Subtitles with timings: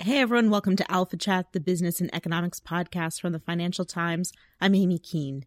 [0.00, 4.32] Hey everyone, welcome to Alpha Chat, the business and economics podcast from the Financial Times.
[4.60, 5.44] I'm Amy Keene.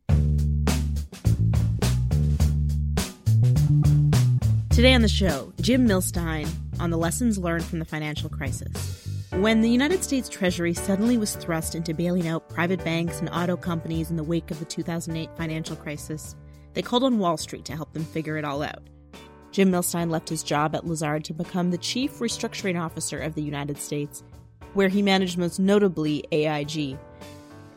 [4.70, 6.50] Today on the show, Jim Millstein
[6.82, 9.08] on the lessons learned from the financial crisis.
[9.30, 13.56] When the United States Treasury suddenly was thrust into bailing out private banks and auto
[13.56, 16.36] companies in the wake of the 2008 financial crisis,
[16.74, 18.84] they called on Wall Street to help them figure it all out.
[19.52, 23.42] Jim Millstein left his job at Lazard to become the chief restructuring officer of the
[23.42, 24.24] United States
[24.74, 26.98] where he managed most notably AIG.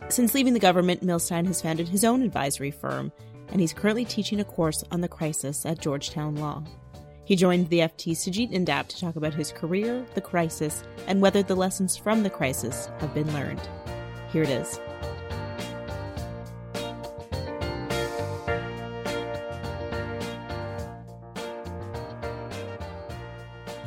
[0.08, 3.10] Since leaving the government, Millstein has founded his own advisory firm,
[3.50, 6.62] and he's currently teaching a course on the crisis at Georgetown Law.
[7.24, 11.42] He joined the FT Sujeet Indap to talk about his career, the crisis, and whether
[11.42, 13.66] the lessons from the crisis have been learned.
[14.30, 14.78] Here it is.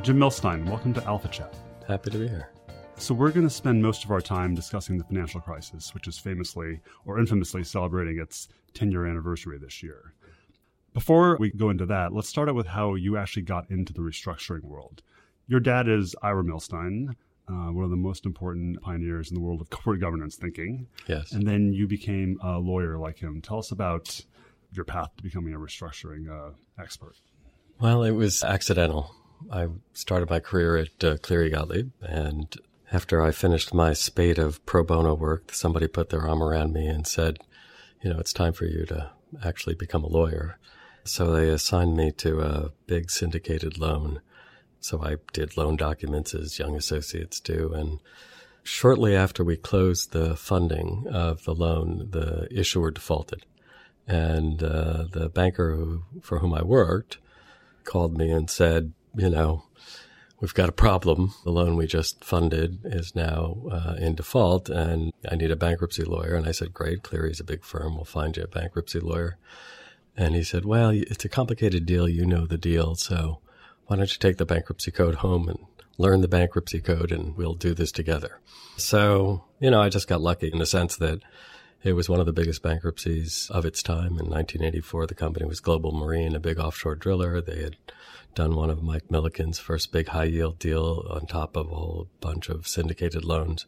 [0.01, 1.53] Jim Millstein, welcome to Alpha Chat.
[1.85, 2.49] Happy to be here.
[2.99, 6.17] So, we're going to spend most of our time discussing the financial crisis, which is
[6.17, 10.13] famously or infamously celebrating its 10 year anniversary this year.
[10.93, 14.01] Before we go into that, let's start out with how you actually got into the
[14.01, 15.03] restructuring world.
[15.47, 17.09] Your dad is Ira Millstein,
[17.47, 20.87] uh, one of the most important pioneers in the world of corporate governance thinking.
[21.07, 21.31] Yes.
[21.33, 23.41] And then you became a lawyer like him.
[23.41, 24.19] Tell us about
[24.71, 27.15] your path to becoming a restructuring uh, expert.
[27.79, 29.15] Well, it was accidental.
[29.51, 32.53] I started my career at uh, Cleary Gottlieb, and
[32.91, 36.87] after I finished my spate of pro bono work, somebody put their arm around me
[36.87, 37.39] and said,
[38.01, 39.11] you know, it's time for you to
[39.43, 40.57] actually become a lawyer.
[41.03, 44.21] So they assigned me to a big syndicated loan.
[44.79, 47.73] So I did loan documents as young associates do.
[47.73, 47.99] And
[48.63, 53.45] shortly after we closed the funding of the loan, the issuer defaulted.
[54.07, 57.17] And uh, the banker who, for whom I worked
[57.83, 59.63] called me and said, you know,
[60.39, 61.33] we've got a problem.
[61.43, 66.03] The loan we just funded is now uh, in default, and I need a bankruptcy
[66.03, 66.35] lawyer.
[66.35, 67.95] And I said, Great, Cleary's a big firm.
[67.95, 69.37] We'll find you a bankruptcy lawyer.
[70.15, 72.07] And he said, Well, it's a complicated deal.
[72.07, 72.95] You know the deal.
[72.95, 73.39] So
[73.87, 75.59] why don't you take the bankruptcy code home and
[75.97, 78.39] learn the bankruptcy code, and we'll do this together.
[78.77, 81.21] So, you know, I just got lucky in the sense that
[81.83, 84.19] it was one of the biggest bankruptcies of its time.
[84.19, 87.41] In 1984, the company was Global Marine, a big offshore driller.
[87.41, 87.77] They had
[88.37, 92.07] done one of Mike Milliken's first big high yield deal on top of a whole
[92.21, 93.65] bunch of syndicated loans.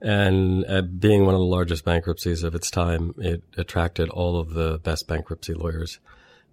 [0.00, 4.54] And uh, being one of the largest bankruptcies of its time, it attracted all of
[4.54, 6.00] the best bankruptcy lawyers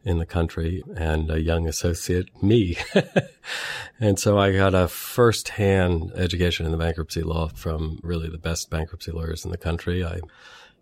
[0.03, 2.77] in the country and a young associate, me.
[4.01, 8.69] and so I got a first-hand education in the bankruptcy law from really the best
[8.69, 10.03] bankruptcy lawyers in the country.
[10.03, 10.15] I,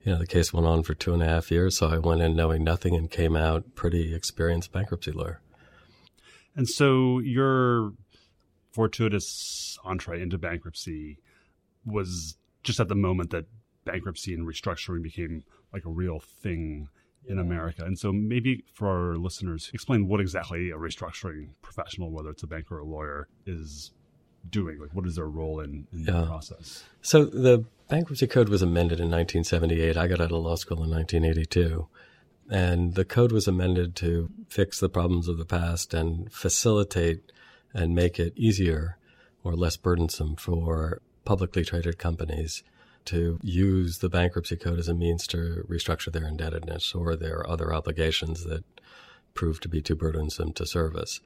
[0.04, 2.22] you know, the case went on for two and a half years, so I went
[2.22, 5.40] in knowing nothing and came out pretty experienced bankruptcy lawyer.
[6.58, 7.94] And so your
[8.72, 11.20] fortuitous entree into bankruptcy
[11.86, 13.46] was just at the moment that
[13.86, 16.90] bankruptcy and restructuring became like a real thing
[17.28, 17.84] in America.
[17.84, 22.48] And so maybe for our listeners, explain what exactly a restructuring professional, whether it's a
[22.48, 23.92] banker or a lawyer, is
[24.50, 24.80] doing.
[24.80, 26.22] Like what is their role in, in yeah.
[26.22, 26.84] the process?
[27.02, 29.98] So the bankruptcy code was amended in 1978.
[29.98, 31.88] I got out of law school in 1982.
[32.50, 37.32] And the code was amended to fix the problems of the past and facilitate
[37.74, 38.98] and make it easier
[39.44, 42.64] or less burdensome for publicly traded companies
[43.06, 47.74] to use the bankruptcy code as a means to restructure their indebtedness or their other
[47.74, 48.64] obligations that
[49.34, 51.22] prove to be too burdensome to service.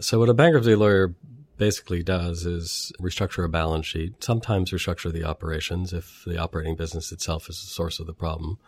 [0.00, 1.14] So what a bankruptcy lawyer
[1.56, 7.12] basically does is restructure a balance sheet, sometimes restructure the operations if the operating business
[7.12, 8.58] itself is the source of the problem.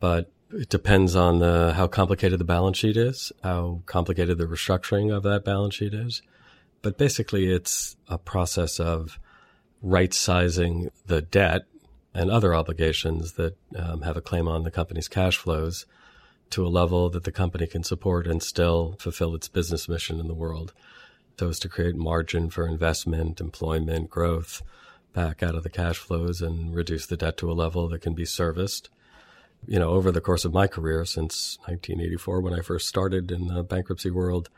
[0.00, 5.14] But it depends on the, how complicated the balance sheet is, how complicated the restructuring
[5.14, 6.22] of that balance sheet is.
[6.80, 9.18] But basically, it's a process of
[9.82, 11.62] right sizing the debt
[12.14, 15.86] and other obligations that um, have a claim on the company's cash flows
[16.50, 20.28] to a level that the company can support and still fulfill its business mission in
[20.28, 20.72] the world.
[21.38, 24.62] So as to create margin for investment, employment, growth
[25.12, 28.14] back out of the cash flows and reduce the debt to a level that can
[28.14, 28.88] be serviced
[29.66, 33.48] you know, over the course of my career since 1984, when I first started in
[33.48, 34.48] the bankruptcy world,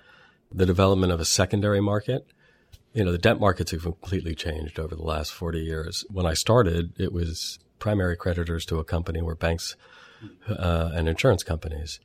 [0.52, 2.26] the development of a secondary market
[2.92, 6.04] You know, the debt markets have completely changed over the last 40 years.
[6.10, 9.76] When I started, it was primary creditors to a company were banks
[10.48, 12.00] uh, and insurance companies.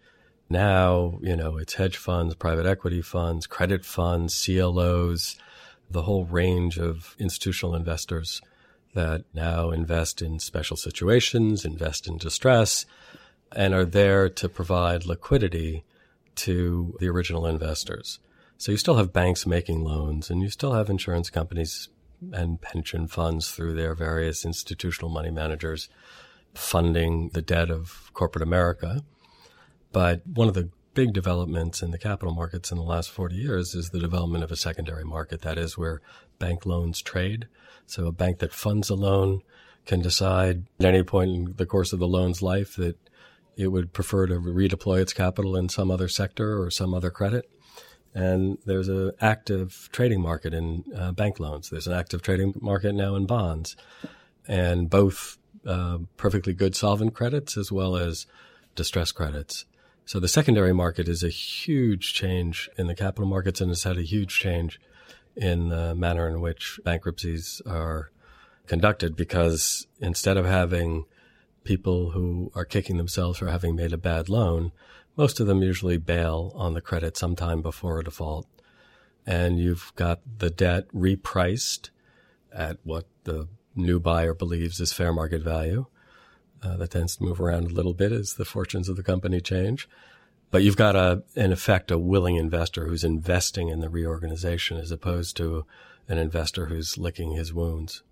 [0.47, 5.37] Now, you know, it's hedge funds, private equity funds, credit funds, CLOs,
[5.89, 8.41] the whole range of institutional investors
[8.95, 12.85] that now invest in special situations, invest in distress,
[13.51, 15.83] and are there to provide liquidity
[16.35, 18.19] to the original investors.
[18.57, 21.89] So you still have banks making loans and you still have insurance companies
[22.33, 25.89] and pension funds through their various institutional money managers
[26.53, 29.03] funding the debt of corporate America.
[29.91, 33.75] But one of the big developments in the capital markets in the last 40 years
[33.75, 35.41] is the development of a secondary market.
[35.41, 36.01] That is where
[36.39, 37.47] bank loans trade.
[37.87, 39.41] So a bank that funds a loan
[39.85, 42.97] can decide at any point in the course of the loan's life that
[43.55, 47.49] it would prefer to redeploy its capital in some other sector or some other credit.
[48.13, 51.69] And there's an active trading market in uh, bank loans.
[51.69, 53.75] There's an active trading market now in bonds,
[54.47, 58.25] and both uh, perfectly good solvent credits as well as
[58.75, 59.65] distressed credits.
[60.05, 63.97] So the secondary market is a huge change in the capital markets and has had
[63.97, 64.79] a huge change
[65.35, 68.11] in the manner in which bankruptcies are
[68.67, 71.05] conducted because instead of having
[71.63, 74.71] people who are kicking themselves for having made a bad loan,
[75.17, 78.47] most of them usually bail on the credit sometime before a default.
[79.25, 81.89] And you've got the debt repriced
[82.53, 85.87] at what the new buyer believes is fair market value.
[86.63, 89.39] Uh, that tends to move around a little bit as the fortunes of the company
[89.41, 89.87] change.
[90.51, 94.91] But you've got a, in effect, a willing investor who's investing in the reorganization as
[94.91, 95.65] opposed to
[96.07, 98.03] an investor who's licking his wounds.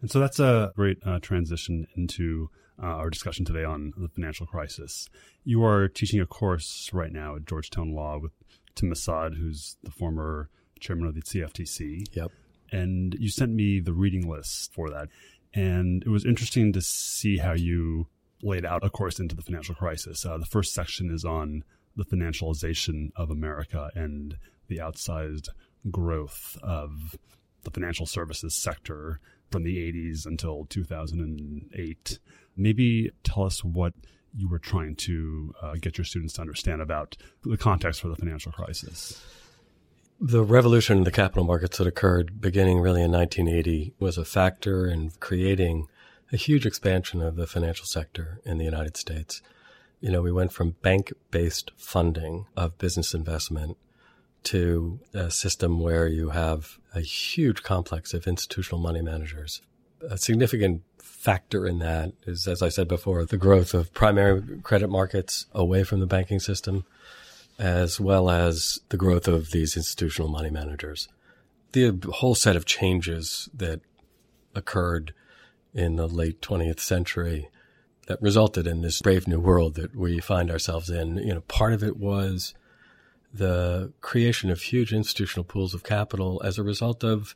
[0.00, 2.50] And so that's a great uh, transition into
[2.82, 5.08] uh, our discussion today on the financial crisis.
[5.44, 8.32] You are teaching a course right now at Georgetown Law with
[8.74, 10.50] Tim Massad, who's the former
[10.80, 12.06] chairman of the CFTC.
[12.12, 12.32] Yep.
[12.72, 15.08] And you sent me the reading list for that.
[15.54, 18.08] And it was interesting to see how you
[18.42, 20.26] laid out a course into the financial crisis.
[20.26, 21.62] Uh, the first section is on
[21.96, 24.36] the financialization of America and
[24.68, 25.48] the outsized
[25.90, 27.16] growth of
[27.64, 32.18] the financial services sector from the 80s until 2008.
[32.56, 33.94] Maybe tell us what
[34.34, 38.16] you were trying to uh, get your students to understand about the context for the
[38.16, 39.22] financial crisis.
[40.18, 44.86] The revolution in the capital markets that occurred beginning really in 1980 was a factor
[44.86, 45.88] in creating
[46.32, 49.42] a huge expansion of the financial sector in the United States.
[50.00, 53.76] You know, we went from bank based funding of business investment
[54.44, 59.62] to a system where you have a huge complex of institutional money managers.
[60.08, 64.88] A significant factor in that is, as I said before, the growth of primary credit
[64.88, 66.84] markets away from the banking system,
[67.58, 71.08] as well as the growth of these institutional money managers.
[71.70, 73.80] The whole set of changes that
[74.56, 75.14] occurred
[75.74, 77.48] in the late 20th century
[78.06, 81.16] that resulted in this brave new world that we find ourselves in.
[81.16, 82.54] You know, part of it was
[83.32, 87.34] the creation of huge institutional pools of capital as a result of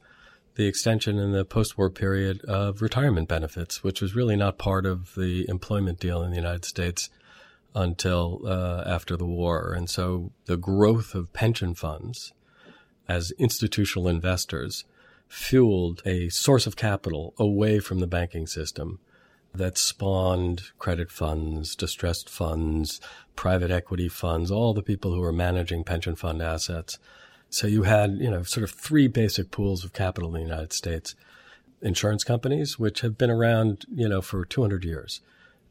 [0.56, 5.14] the extension in the post-war period of retirement benefits, which was really not part of
[5.14, 7.10] the employment deal in the United States
[7.74, 9.72] until uh, after the war.
[9.76, 12.32] And so the growth of pension funds
[13.06, 14.84] as institutional investors
[15.28, 18.98] fueled a source of capital away from the banking system
[19.54, 23.00] that spawned credit funds, distressed funds,
[23.34, 26.98] private equity funds, all the people who were managing pension fund assets.
[27.48, 30.72] So you had, you know, sort of three basic pools of capital in the United
[30.72, 31.14] States.
[31.82, 35.20] Insurance companies, which have been around, you know, for 200 years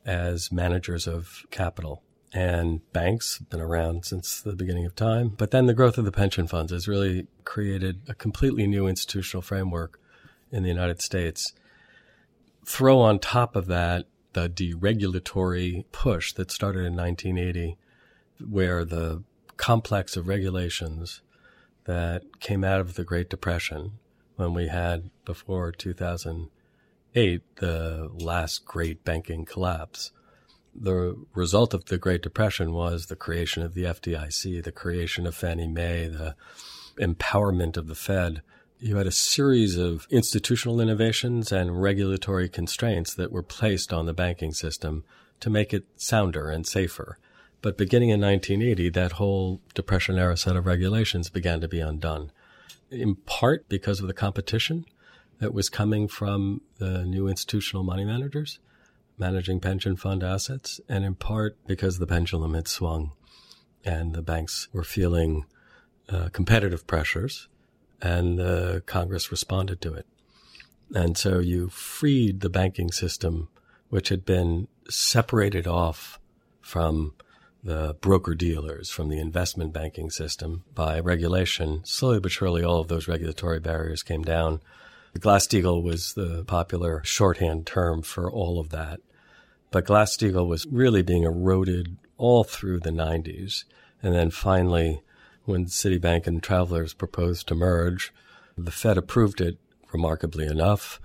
[0.05, 2.03] as managers of capital
[2.35, 5.29] and banks have been around since the beginning of time.
[5.29, 9.41] But then the growth of the pension funds has really created a completely new institutional
[9.41, 10.01] framework
[10.51, 11.53] in the United States.
[12.65, 17.77] Throw on top of that the deregulatory push that started in 1980,
[18.45, 19.23] where the
[19.55, 21.21] complex of regulations
[21.85, 23.93] that came out of the Great Depression
[24.35, 30.11] when we had before 2008 the last great banking collapse
[30.75, 35.35] the result of the Great Depression was the creation of the FDIC, the creation of
[35.35, 36.35] Fannie Mae, the
[36.99, 38.41] empowerment of the Fed.
[38.79, 44.13] You had a series of institutional innovations and regulatory constraints that were placed on the
[44.13, 45.03] banking system
[45.39, 47.17] to make it sounder and safer.
[47.61, 52.31] But beginning in 1980, that whole Depression era set of regulations began to be undone,
[52.91, 54.85] in part because of the competition
[55.39, 58.59] that was coming from the new institutional money managers
[59.17, 63.11] managing pension fund assets, and in part because the pendulum had swung
[63.83, 65.45] and the banks were feeling
[66.09, 67.47] uh, competitive pressures
[68.01, 70.05] and the Congress responded to it.
[70.93, 73.49] And so you freed the banking system,
[73.89, 76.19] which had been separated off
[76.61, 77.13] from
[77.63, 81.81] the broker dealers, from the investment banking system by regulation.
[81.83, 84.61] Slowly but surely, all of those regulatory barriers came down.
[85.19, 88.99] Glass-Steagall was the popular shorthand term for all of that.
[89.71, 93.63] But Glass-Steagall was really being eroded all through the 90s.
[94.03, 95.01] And then finally,
[95.45, 98.13] when Citibank and Travelers proposed to merge,
[98.57, 99.57] the Fed approved it
[99.91, 100.99] remarkably enough.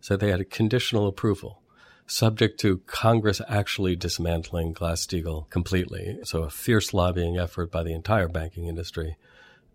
[0.00, 1.62] So they had a conditional approval
[2.06, 6.18] subject to Congress actually dismantling Glass-Steagall completely.
[6.24, 9.16] So a fierce lobbying effort by the entire banking industry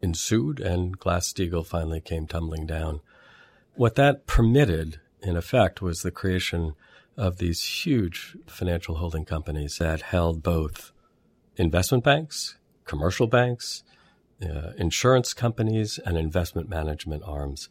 [0.01, 3.01] ensued and Glass-Steagall finally came tumbling down.
[3.77, 6.73] What that permitted, in effect, was the creation
[7.15, 10.91] of these huge financial holding companies that held both
[11.55, 13.83] investment banks, commercial banks,
[14.41, 17.69] uh, insurance companies, and investment management arms.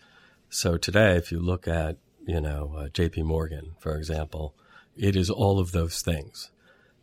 [0.48, 4.54] So today, if you look at you know, uh, JP Morgan, for example,
[4.96, 6.50] it is all of those things.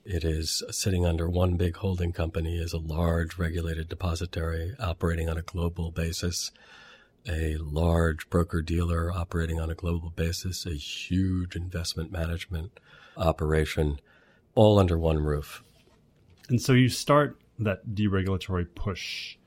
[0.06, 5.38] It is sitting under one big holding company as a large regulated depository operating on
[5.38, 6.52] a global basis,
[7.28, 12.80] a large broker dealer operating on a global basis, a huge investment management
[13.18, 14.00] operation,
[14.56, 15.64] all under one roof.
[16.50, 19.38] And so you start that deregulatory push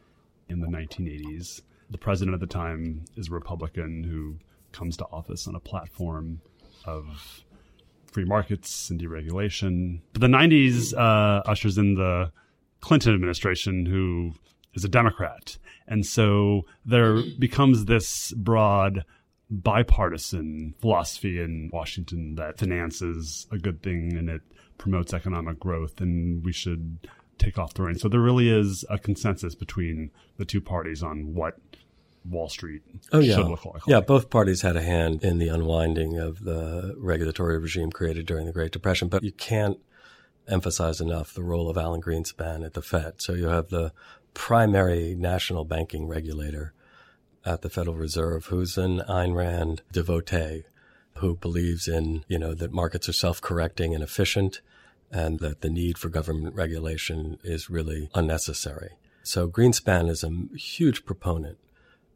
[0.49, 1.63] in the 1980s.
[1.91, 4.37] The president at the time is a Republican who
[4.73, 6.41] comes to office on a platform
[6.85, 7.45] of
[8.11, 10.01] free markets and deregulation.
[10.13, 12.33] But the 90s uh, ushers in the
[12.81, 14.35] Clinton administration, who
[14.77, 15.59] is a Democrat.
[15.89, 19.05] And so there becomes this broad
[19.51, 24.43] bipartisan philosophy in Washington that finance is a good thing and it
[24.79, 28.03] promotes economic growth and we should take off the reins.
[28.03, 31.59] So there really is a consensus between the two parties on what
[32.25, 33.37] Wall Street oh, yeah.
[33.37, 33.83] should look like.
[33.87, 38.47] Yeah, both parties had a hand in the unwinding of the regulatory regime created during
[38.47, 39.79] the Great Depression, but you can't
[40.49, 43.15] emphasize enough the role of Alan Greenspan at the Fed.
[43.19, 43.93] So you have the
[44.37, 46.75] primary national banking regulator
[47.45, 50.65] at the Federal Reserve who's an Ayn Rand devotee
[51.15, 54.61] who believes in, you know, that markets are self-correcting and efficient
[55.11, 58.91] and that the need for government regulation is really unnecessary.
[59.23, 61.57] So Greenspan is a huge proponent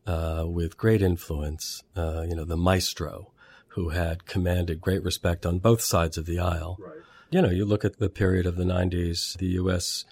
[0.07, 3.33] uh, with great influence, uh, you know, the maestro
[3.69, 6.77] who had commanded great respect on both sides of the aisle.
[6.79, 6.99] Right.
[7.31, 10.05] You know, you look at the period of the 90s, the U.S.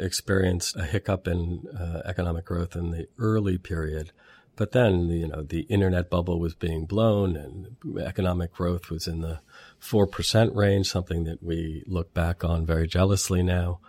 [0.00, 4.12] experienced a hiccup in uh, economic growth in the early period.
[4.56, 9.20] But then, you know, the internet bubble was being blown and economic growth was in
[9.20, 9.40] the
[9.80, 13.80] 4% range, something that we look back on very jealously now.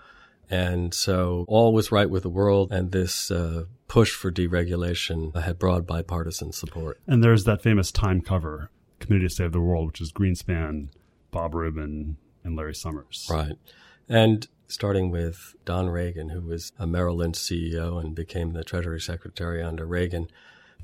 [0.50, 5.58] And so all was right with the world, and this uh, push for deregulation had
[5.58, 7.00] broad bipartisan support.
[7.08, 10.90] And there's that famous time cover, Committee to Save the World, which is Greenspan,
[11.32, 13.28] Bob Rubin, and Larry Summers.
[13.30, 13.58] Right.
[14.10, 19.02] And starting with Don Regan, who was a Merrill Lynch CEO and became the Treasury
[19.02, 20.28] Secretary under Reagan.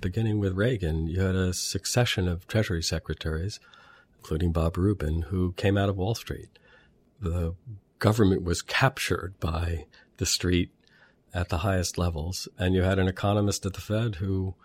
[0.01, 3.61] Beginning with Reagan, you had a succession of Treasury secretaries,
[4.17, 6.59] including Bob Rubin, who came out of Wall Street.
[7.21, 7.55] The
[7.99, 9.85] government was captured by
[10.17, 10.71] the street
[11.33, 12.47] at the highest levels.
[12.57, 14.55] And you had an economist at the Fed who,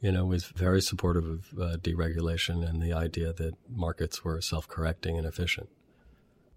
[0.00, 4.66] you know, was very supportive of uh, deregulation and the idea that markets were self
[4.66, 5.68] correcting and efficient.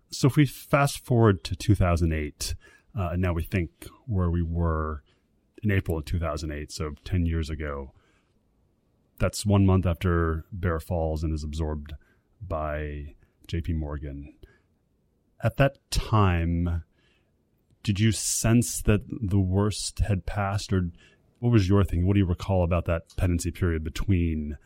[0.09, 2.55] So if we fast forward to 2008,
[2.97, 5.03] uh, and now we think where we were
[5.62, 7.91] in April of 2008, so 10 years ago,
[9.19, 11.93] that's one month after Bear falls and is absorbed
[12.41, 13.15] by
[13.47, 14.33] JP Morgan
[15.45, 16.83] at that time,
[17.83, 20.89] did you sense that the worst had passed, or
[21.39, 22.07] what was your thing?
[22.07, 24.57] What do you recall about that pendency period between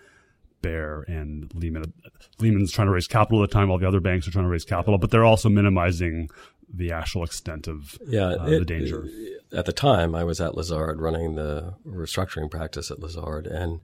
[0.61, 1.93] Bear and Lehman?
[2.39, 4.49] Lehman's trying to raise capital at the time, while the other banks are trying to
[4.49, 6.29] raise capital, but they're also minimizing
[6.71, 9.07] the actual extent of yeah, uh, it, the danger.
[9.51, 13.79] At the time, I was at Lazard running the restructuring practice at Lazard, and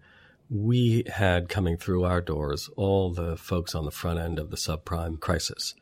[0.49, 4.57] we had coming through our doors all the folks on the front end of the
[4.57, 5.73] subprime crisis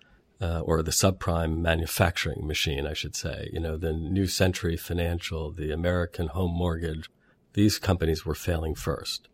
[0.42, 3.50] uh, or the subprime manufacturing machine, I should say.
[3.52, 7.10] You know, the New Century Financial, the American Home Mortgage,
[7.54, 9.28] these companies were failing first.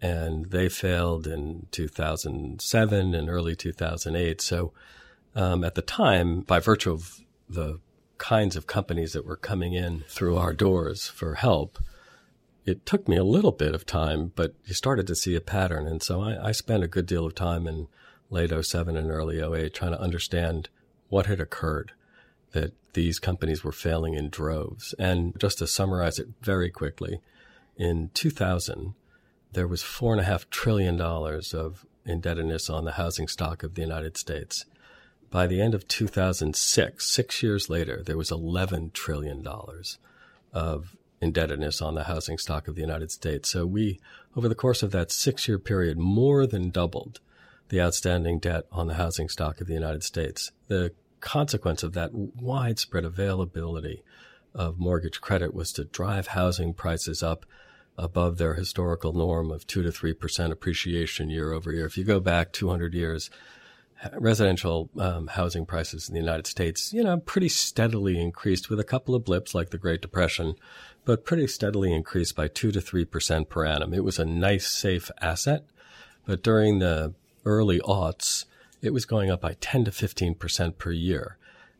[0.00, 4.40] And they failed in 2007 and early 2008.
[4.40, 4.72] So
[5.34, 7.80] um, at the time, by virtue of the
[8.18, 11.78] kinds of companies that were coming in through our doors for help,
[12.64, 15.86] it took me a little bit of time, but you started to see a pattern.
[15.86, 17.88] And so I, I spent a good deal of time in
[18.30, 20.68] late 07 and early 08 trying to understand
[21.08, 21.92] what had occurred
[22.52, 24.94] that these companies were failing in droves.
[24.98, 27.20] And just to summarize it very quickly,
[27.76, 28.94] in 2000,
[29.54, 34.66] there was $4.5 trillion of indebtedness on the housing stock of the United States.
[35.30, 39.44] By the end of 2006, six years later, there was $11 trillion
[40.52, 43.50] of indebtedness on the housing stock of the United States.
[43.50, 44.00] So we,
[44.36, 47.20] over the course of that six year period, more than doubled
[47.70, 50.52] the outstanding debt on the housing stock of the United States.
[50.68, 54.04] The consequence of that widespread availability
[54.54, 57.46] of mortgage credit was to drive housing prices up
[57.96, 61.86] above their historical norm of 2 to 3% appreciation year over year.
[61.86, 63.30] If you go back 200 years,
[64.18, 68.84] residential um, housing prices in the United States, you know, pretty steadily increased with a
[68.84, 70.54] couple of blips like the Great Depression,
[71.04, 73.94] but pretty steadily increased by 2 to 3% per annum.
[73.94, 75.64] It was a nice, safe asset.
[76.26, 78.46] But during the early aughts,
[78.82, 81.38] it was going up by 10 to 15% per year.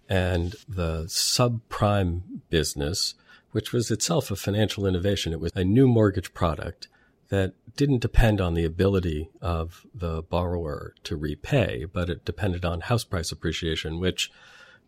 [0.09, 3.15] And the subprime business,
[3.55, 6.89] which was itself a financial innovation, it was a new mortgage product
[7.29, 12.81] that didn't depend on the ability of the borrower to repay, but it depended on
[12.81, 14.29] house price appreciation, which,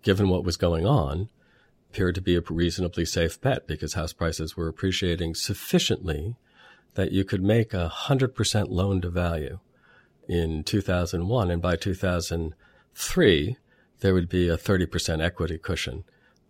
[0.02, 1.28] given what was going on,
[1.90, 6.34] appeared to be a reasonably safe bet because house prices were appreciating sufficiently
[6.94, 9.60] that you could make a 100% loan to value
[10.28, 11.52] in 2001.
[11.52, 13.56] And by 2003,
[14.00, 16.02] there would be a 30% equity cushion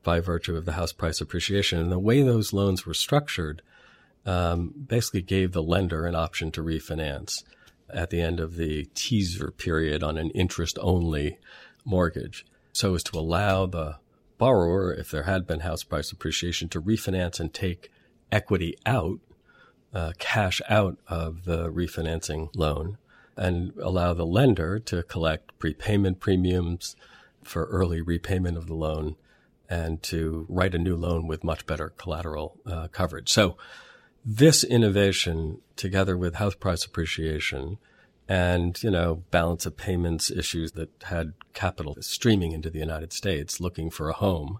[0.07, 1.81] by virtue of the house price appreciation.
[1.81, 3.61] And the way those loans were structured
[4.25, 7.43] um, basically gave the lender an option to refinance
[7.91, 11.39] at the end of the teaser period on an interest only
[11.85, 13.97] mortgage so as to allow the
[14.39, 17.91] borrower, if there had been house price appreciation, to refinance and take
[18.31, 19.19] equity out,
[19.93, 22.99] uh, cash out of the refinancing loan
[23.37, 26.95] and allow the lender to collect prepayment premiums
[27.43, 29.17] for early repayment of the loan
[29.69, 33.31] and to write a new loan with much better collateral uh, coverage.
[33.31, 33.57] So
[34.25, 37.79] this innovation together with house price appreciation
[38.29, 43.61] and, you know, balance of payments issues that had capital streaming into the United States
[43.61, 44.59] looking for a home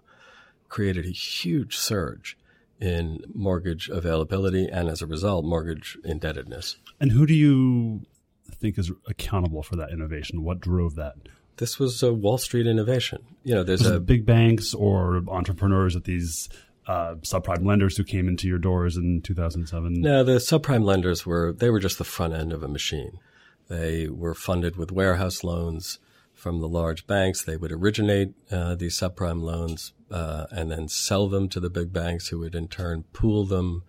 [0.69, 2.37] created a huge surge
[2.79, 6.77] in mortgage availability and as a result, mortgage indebtedness.
[6.99, 8.05] And who do you
[8.51, 10.43] think is accountable for that innovation?
[10.43, 11.15] What drove that?
[11.57, 13.23] This was a Wall Street innovation.
[13.43, 16.49] You know, there's a big banks or entrepreneurs at these
[16.87, 20.01] uh, subprime lenders who came into your doors in 2007.
[20.01, 23.19] No, the subprime lenders were they were just the front end of a machine.
[23.67, 25.99] They were funded with warehouse loans
[26.33, 27.43] from the large banks.
[27.43, 31.91] They would originate uh, these subprime loans uh, and then sell them to the big
[31.91, 33.83] banks, who would in turn pool them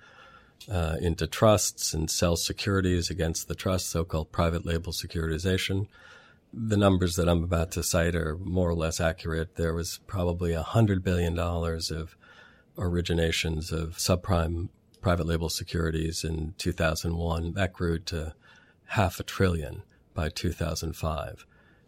[0.70, 5.86] uh, into trusts and sell securities against the trust, so-called private label securitization.
[6.52, 9.56] The numbers that I'm about to cite are more or less accurate.
[9.56, 12.16] There was probably $100 billion of
[12.76, 14.68] originations of subprime
[15.00, 17.52] private label securities in 2001.
[17.52, 18.34] That grew to
[18.86, 19.82] half a trillion
[20.14, 21.46] by 2005.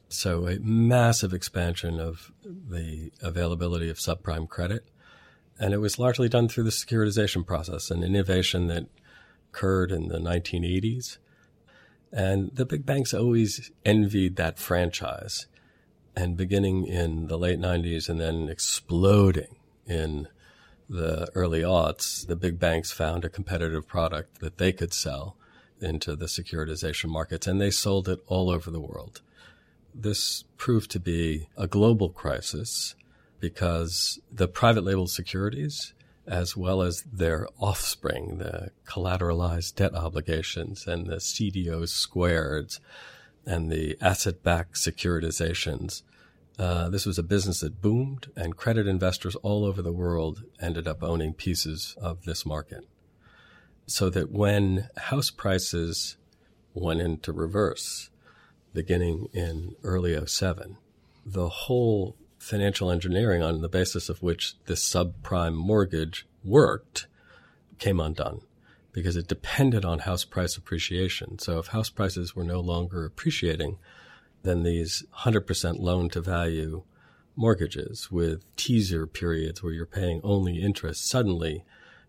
[0.09, 4.88] So a massive expansion of the availability of subprime credit.
[5.59, 8.87] And it was largely done through the securitization process, an innovation that
[9.53, 11.18] occurred in the 1980s.
[12.12, 15.46] And the big banks always envied that franchise.
[16.16, 20.29] And beginning in the late 90s and then exploding in
[20.88, 25.37] the early aughts, the big banks found a competitive product that they could sell
[25.81, 29.23] into the securitization markets, and they sold it all over the world.
[29.94, 32.94] This proved to be a global crisis
[33.38, 35.94] because the private label securities,
[36.31, 42.79] as well as their offspring, the collateralized debt obligations and the CDO squareds
[43.45, 46.03] and the asset backed securitizations,
[46.57, 50.87] uh, this was a business that boomed, and credit investors all over the world ended
[50.87, 52.87] up owning pieces of this market.
[53.87, 56.16] So that when house prices
[56.75, 58.11] went into reverse,
[58.73, 60.77] beginning in early 07,
[61.27, 67.07] the whole financial engineering on the basis of which this subprime mortgage worked
[67.79, 68.40] came undone
[68.92, 71.38] because it depended on house price appreciation.
[71.38, 73.79] So if house prices were no longer appreciating,
[74.42, 76.83] then these 100% loan to value
[77.37, 81.64] mortgages with teaser periods where you're paying only interest suddenly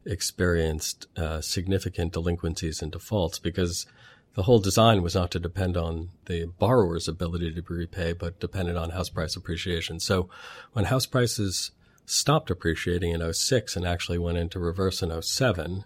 [0.05, 3.85] experienced uh, significant delinquencies and defaults because
[4.33, 8.77] the whole design was not to depend on the borrower's ability to repay, but depended
[8.77, 9.99] on house price appreciation.
[9.99, 10.29] So
[10.73, 11.71] when house prices
[12.05, 15.83] stopped appreciating in 06 and actually went into reverse in 07,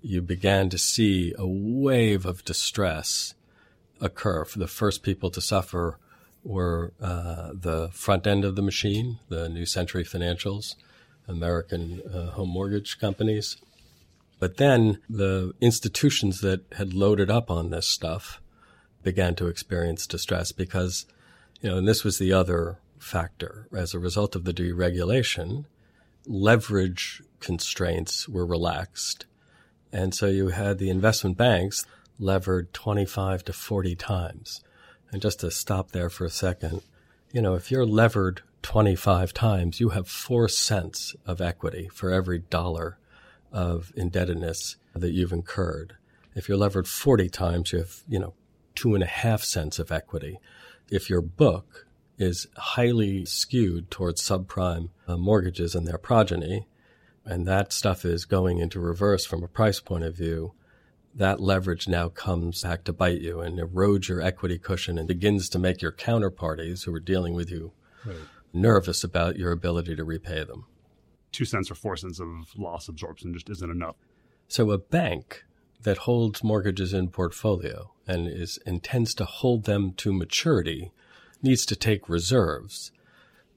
[0.00, 3.34] you began to see a wave of distress
[4.00, 4.44] occur.
[4.56, 5.98] The first people to suffer
[6.44, 10.74] were uh, the front end of the machine, the New Century Financials,
[11.28, 13.56] American uh, home mortgage companies,
[14.42, 18.42] But then the institutions that had loaded up on this stuff
[19.04, 21.06] began to experience distress because,
[21.60, 23.68] you know, and this was the other factor.
[23.72, 25.66] As a result of the deregulation,
[26.26, 29.26] leverage constraints were relaxed.
[29.92, 31.86] And so you had the investment banks
[32.18, 34.60] levered 25 to 40 times.
[35.12, 36.82] And just to stop there for a second,
[37.30, 42.40] you know, if you're levered 25 times, you have four cents of equity for every
[42.40, 42.98] dollar
[43.52, 45.96] of indebtedness that you've incurred.
[46.34, 48.34] If you're levered 40 times, you have, you know,
[48.74, 50.38] two and a half cents of equity.
[50.90, 51.86] If your book
[52.18, 56.66] is highly skewed towards subprime uh, mortgages and their progeny,
[57.24, 60.54] and that stuff is going into reverse from a price point of view,
[61.14, 65.48] that leverage now comes back to bite you and erodes your equity cushion and begins
[65.50, 67.72] to make your counterparties who are dealing with you
[68.06, 68.16] right.
[68.52, 70.64] nervous about your ability to repay them
[71.32, 73.96] two cents or four cents of loss absorption just isn't enough.
[74.48, 75.44] So a bank
[75.82, 80.92] that holds mortgages in portfolio and is intends to hold them to maturity
[81.42, 82.92] needs to take reserves.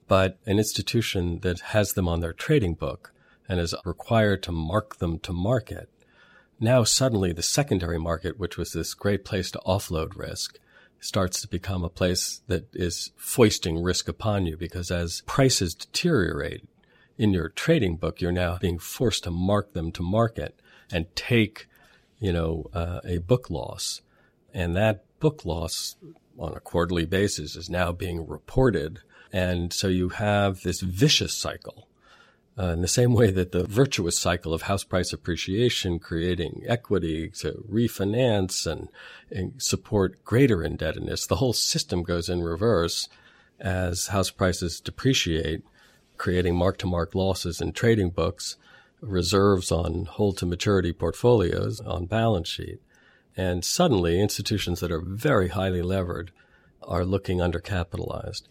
[0.07, 3.13] But an institution that has them on their trading book
[3.47, 5.89] and is required to mark them to market,
[6.59, 10.59] now suddenly the secondary market, which was this great place to offload risk,
[10.99, 16.63] starts to become a place that is foisting risk upon you because as prices deteriorate,
[17.17, 20.60] in your trading book, you're now being forced to mark them to market
[20.91, 21.67] and take,
[22.19, 24.01] you know, uh, a book loss.
[24.54, 25.95] And that book loss
[26.38, 28.99] on a quarterly basis is now being reported.
[29.32, 31.88] And so you have this vicious cycle.
[32.58, 37.30] Uh, in the same way that the virtuous cycle of house price appreciation, creating equity
[37.30, 38.88] to refinance and,
[39.30, 43.10] and support greater indebtedness, the whole system goes in reverse
[43.60, 45.63] as house prices depreciate
[46.17, 48.58] creating mark to mark losses in trading books,
[49.01, 52.80] reserves on hold to maturity portfolios on balance sheet.
[53.38, 56.32] And suddenly, institutions that are very highly levered
[56.84, 58.43] are looking undercapitalized.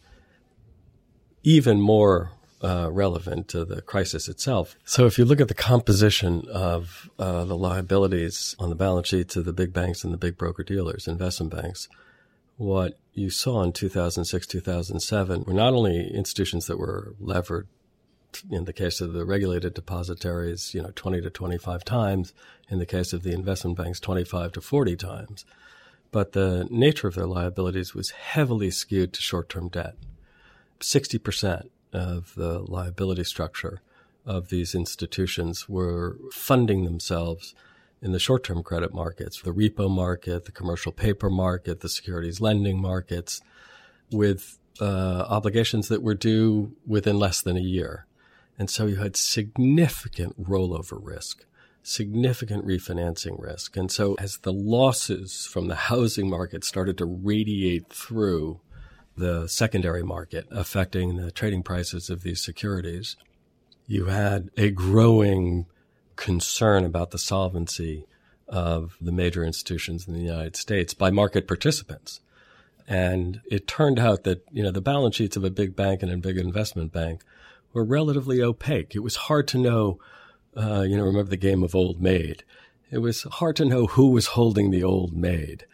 [1.42, 4.76] Even more uh, relevant to the crisis itself.
[4.84, 9.36] So, if you look at the composition of uh, the liabilities on the balance sheets
[9.36, 11.88] of the big banks and the big broker dealers, investment banks,
[12.56, 17.68] what you saw in 2006, 2007 were not only institutions that were levered
[18.50, 22.32] in the case of the regulated depositories, you know, 20 to 25 times,
[22.68, 25.44] in the case of the investment banks, 25 to 40 times.
[26.10, 29.94] But the nature of their liabilities was heavily skewed to short term debt.
[30.80, 33.80] 60% of the liability structure
[34.26, 37.54] of these institutions were funding themselves
[38.04, 42.40] in the short term credit markets, the repo market, the commercial paper market, the securities
[42.40, 43.40] lending markets,
[44.12, 48.06] with uh, obligations that were due within less than a year.
[48.58, 51.46] And so you had significant rollover risk,
[51.82, 53.76] significant refinancing risk.
[53.76, 58.60] And so as the losses from the housing market started to radiate through
[59.16, 63.16] the secondary market, affecting the trading prices of these securities,
[63.86, 65.66] you had a growing
[66.16, 68.06] concern about the solvency
[68.48, 72.20] of the major institutions in the United States by market participants.
[72.86, 76.12] And it turned out that, you know, the balance sheets of a big bank and
[76.12, 77.22] a big investment bank
[77.72, 78.94] were relatively opaque.
[78.94, 79.98] It was hard to know,
[80.56, 82.44] uh, you know, remember the game of Old Maid.
[82.90, 85.66] It was hard to know who was holding the old maid.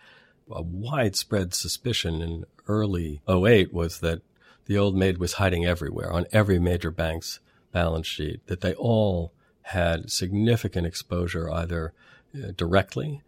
[0.50, 4.22] A widespread suspicion in early 08 was that
[4.66, 7.40] the old maid was hiding everywhere on every major bank's
[7.72, 11.92] balance sheet, that they all had significant exposure either
[12.35, 13.23] uh, directly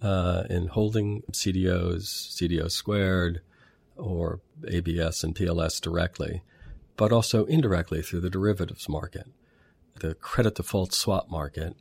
[0.00, 3.40] uh, in holding CDOs, CDO squared,
[3.96, 6.42] or ABS and PLS directly,
[6.96, 9.26] but also indirectly through the derivatives market.
[9.96, 11.76] The credit default swap market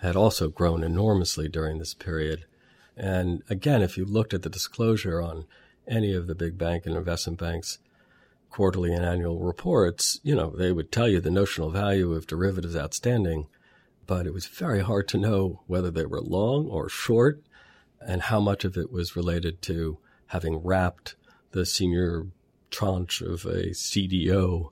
[0.00, 2.46] had also grown enormously during this period.
[2.96, 5.44] And again, if you looked at the disclosure on
[5.86, 7.78] any of the big bank and investment banks'
[8.50, 12.76] quarterly and annual reports, you know, they would tell you the notional value of derivatives
[12.76, 13.46] outstanding,
[14.06, 17.42] but it was very hard to know whether they were long or short
[18.00, 21.16] and how much of it was related to having wrapped
[21.52, 22.26] the senior
[22.70, 24.70] tranche of a CDO.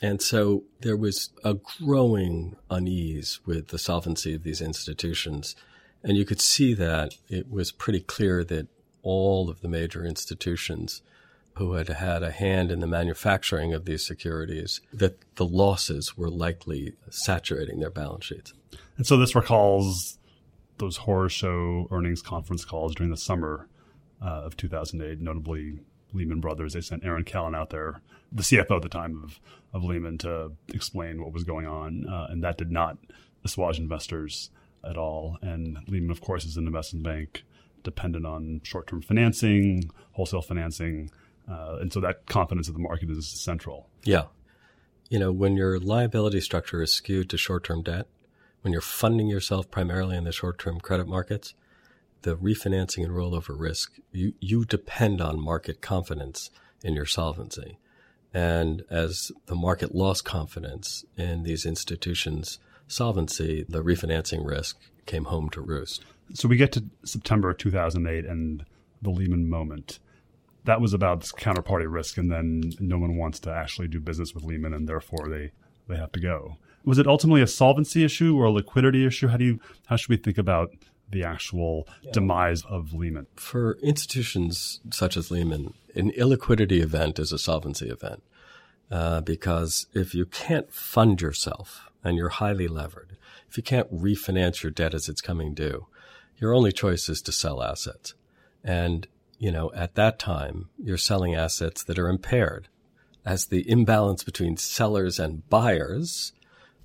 [0.00, 5.54] And so there was a growing unease with the solvency of these institutions.
[6.02, 8.68] And you could see that it was pretty clear that
[9.02, 11.02] all of the major institutions
[11.54, 16.30] who had had a hand in the manufacturing of these securities, that the losses were
[16.30, 18.54] likely saturating their balance sheets.
[18.96, 20.18] And so this recalls
[20.78, 23.68] those horror show earnings conference calls during the summer
[24.22, 25.80] uh, of 2008, notably
[26.12, 26.72] Lehman Brothers.
[26.72, 29.40] They sent Erin Callan out there, the CFO at the time of,
[29.72, 32.06] of Lehman, to explain what was going on.
[32.08, 32.98] Uh, and that did not
[33.44, 34.50] assuage investors'
[34.84, 35.38] at all.
[35.42, 37.44] And Lehman, of course, is an investment bank
[37.82, 41.10] dependent on short term financing, wholesale financing.
[41.48, 43.88] Uh, and so that confidence of the market is central.
[44.04, 44.24] Yeah.
[45.10, 48.06] You know, when your liability structure is skewed to short term debt,
[48.62, 51.54] when you're funding yourself primarily in the short term credit markets,
[52.22, 56.50] the refinancing and rollover risk, you, you depend on market confidence
[56.82, 57.78] in your solvency.
[58.32, 65.50] And as the market lost confidence in these institutions' solvency, the refinancing risk came home
[65.50, 66.04] to roost.
[66.32, 68.64] So we get to September 2008 and
[69.02, 69.98] the Lehman moment.
[70.64, 74.44] That was about counterparty risk, and then no one wants to actually do business with
[74.44, 75.50] Lehman, and therefore they,
[75.88, 76.56] they have to go.
[76.84, 79.28] Was it ultimately a solvency issue or a liquidity issue?
[79.28, 80.70] How do you how should we think about
[81.10, 82.10] the actual yeah.
[82.12, 83.26] demise of Lehman?
[83.36, 88.22] For institutions such as Lehman, an illiquidity event is a solvency event.
[88.90, 93.16] Uh, because if you can't fund yourself and you're highly levered,
[93.48, 95.86] if you can't refinance your debt as it's coming due,
[96.36, 98.14] your only choice is to sell assets.
[98.62, 99.06] And,
[99.42, 102.68] you know, at that time, you're selling assets that are impaired.
[103.24, 106.32] As the imbalance between sellers and buyers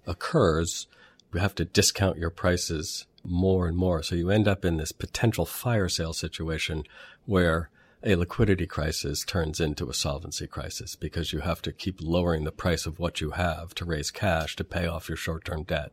[0.08, 0.88] occurs,
[1.32, 4.02] you have to discount your prices more and more.
[4.02, 6.84] So you end up in this potential fire sale situation
[7.28, 7.70] where
[8.04, 12.52] a liquidity crisis turns into a solvency crisis because you have to keep lowering the
[12.52, 15.92] price of what you have to raise cash to pay off your short term debt.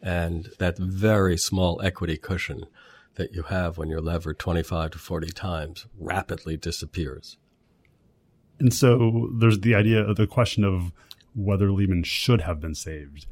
[0.00, 2.66] And that very small equity cushion
[3.18, 7.36] that you have when you're levered 25 to 40 times rapidly disappears.
[8.58, 10.92] And so there's the idea of the question of
[11.34, 13.26] whether Lehman should have been saved.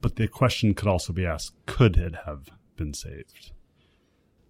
[0.00, 3.52] But the question could also be asked could it have been saved?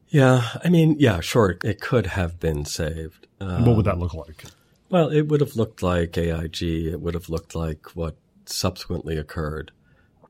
[0.09, 3.27] Yeah, I mean, yeah, sure, it could have been saved.
[3.41, 4.45] Um, what would that look like?
[4.91, 6.63] Well, it would have looked like AIG.
[6.63, 9.73] It would have looked like what subsequently occurred.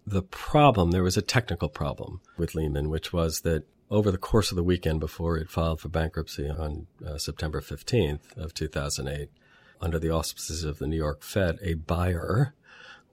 [0.07, 4.51] The problem, there was a technical problem with Lehman, which was that over the course
[4.51, 9.29] of the weekend before it filed for bankruptcy on uh, September 15th of 2008,
[9.81, 12.55] under the auspices of the New York Fed, a buyer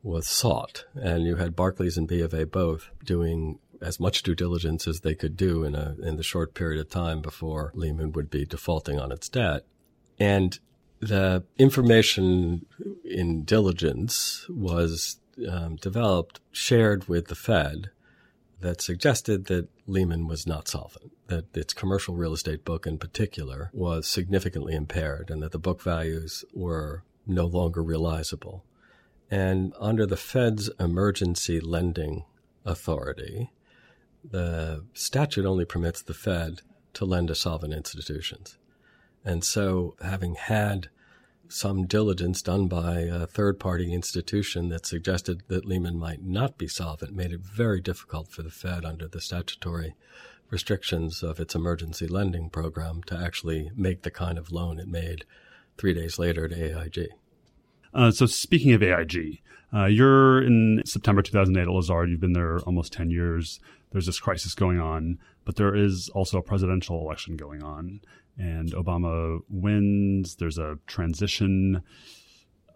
[0.04, 4.36] was sought, and you had Barclays and B of A both doing as much due
[4.36, 8.12] diligence as they could do in a in the short period of time before Lehman
[8.12, 9.66] would be defaulting on its debt.
[10.20, 10.60] And
[11.00, 12.66] the information
[13.04, 17.90] in diligence was um, developed, shared with the Fed,
[18.60, 23.70] that suggested that Lehman was not solvent, that its commercial real estate book in particular
[23.74, 28.64] was significantly impaired, and that the book values were no longer realizable.
[29.30, 32.24] And under the Fed's emergency lending
[32.66, 33.52] authority,
[34.24, 36.62] the statute only permits the Fed
[36.94, 38.58] to lend to solvent institutions.
[39.24, 40.90] And so, having had
[41.52, 46.68] some diligence done by a third party institution that suggested that Lehman might not be
[46.68, 49.96] solvent made it very difficult for the Fed under the statutory
[50.50, 55.26] restrictions of its emergency lending program to actually make the kind of loan it made
[55.78, 57.10] three days later to AIG.
[57.94, 59.42] Uh, so speaking of AIG,
[59.74, 62.10] uh, you're in September 2008 at Lazard.
[62.10, 63.60] You've been there almost 10 years.
[63.92, 68.02] There's this crisis going on, but there is also a presidential election going on,
[68.38, 70.36] and Obama wins.
[70.36, 71.84] There's a transition,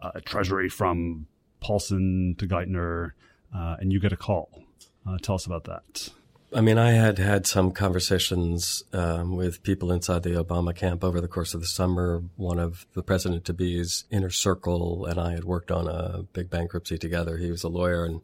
[0.01, 1.27] uh, Treasury from
[1.59, 3.11] Paulson to Geithner,
[3.55, 4.63] uh, and you get a call.
[5.07, 6.09] Uh, tell us about that.
[6.53, 11.19] I mean, I had had some conversations um, with people inside the Obama camp over
[11.19, 12.23] the course of the summer.
[12.37, 16.49] One of the president to be's inner circle and I had worked on a big
[16.49, 17.37] bankruptcy together.
[17.37, 18.21] He was a lawyer, and, and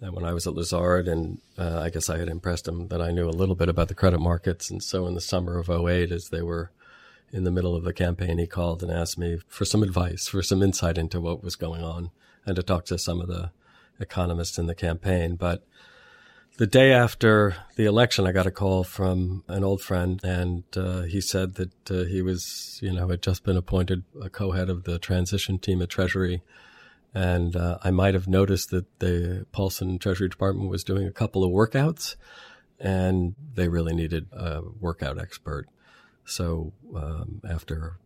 [0.00, 3.10] when I was at Lazard, and uh, I guess I had impressed him that I
[3.10, 4.70] knew a little bit about the credit markets.
[4.70, 6.70] And so, in the summer of 08, as they were
[7.32, 10.42] in the middle of the campaign, he called and asked me for some advice, for
[10.42, 12.10] some insight into what was going on,
[12.46, 13.50] and to talk to some of the
[13.98, 15.36] economists in the campaign.
[15.36, 15.64] But
[16.56, 21.02] the day after the election, I got a call from an old friend, and uh,
[21.02, 24.84] he said that uh, he was, you know, had just been appointed a co-head of
[24.84, 26.42] the transition team at Treasury,
[27.14, 31.44] and uh, I might have noticed that the Paulson Treasury Department was doing a couple
[31.44, 32.16] of workouts,
[32.78, 35.68] and they really needed a workout expert.
[36.24, 37.98] So um, after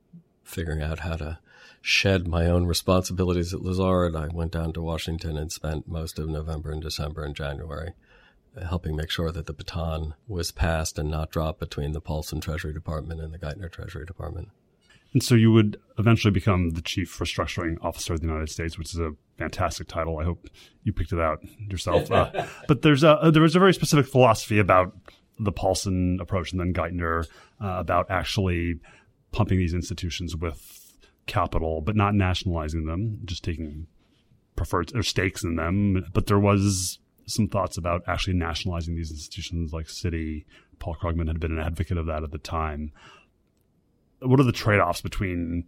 [0.45, 1.39] figuring out how to
[1.81, 6.29] shed my own responsibilities at Lazard, I went down to Washington and spent most of
[6.29, 7.93] November and December and January
[8.67, 12.73] helping make sure that the baton was passed and not dropped between the Paulson Treasury
[12.73, 14.49] Department and the Geithner Treasury Department.
[15.13, 18.93] And so you would eventually become the chief restructuring officer of the United States, which
[18.95, 20.19] is a fantastic title.
[20.19, 20.49] I hope
[20.83, 21.39] you picked it out
[21.71, 22.11] yourself.
[22.19, 24.97] Uh, but there's a there was a very specific philosophy about
[25.39, 27.27] the Paulson approach and then Geithner
[27.63, 28.81] uh, about actually
[29.31, 33.87] pumping these institutions with capital, but not nationalizing them, just taking
[34.57, 36.07] preferred or stakes in them.
[36.13, 40.45] But there was some thoughts about actually nationalizing these institutions like Citi.
[40.79, 42.93] Paul Krugman had been an advocate of that at the time.
[44.21, 45.65] What are the trade offs between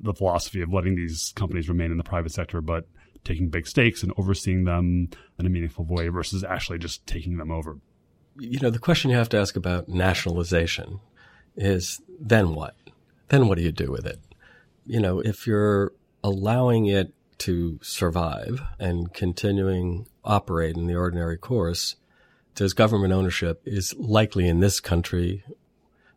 [0.00, 2.86] the philosophy of letting these companies remain in the private sector, but
[3.24, 7.50] taking big stakes and overseeing them in a meaningful way versus actually just taking them
[7.50, 7.78] over?
[8.38, 11.00] You know, the question you have to ask about nationalization
[11.56, 12.74] is then what?
[13.28, 14.20] Then what do you do with it?
[14.86, 15.92] You know, if you're
[16.24, 21.96] allowing it to survive and continuing operate in the ordinary course,
[22.54, 25.44] does government ownership is likely in this country,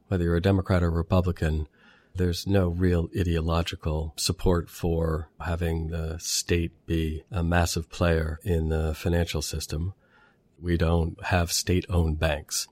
[0.08, 1.68] whether you're a Democrat or Republican,
[2.16, 8.94] there's no real ideological support for having the state be a massive player in the
[8.94, 9.94] financial system.
[10.62, 12.68] We don't have state owned banks.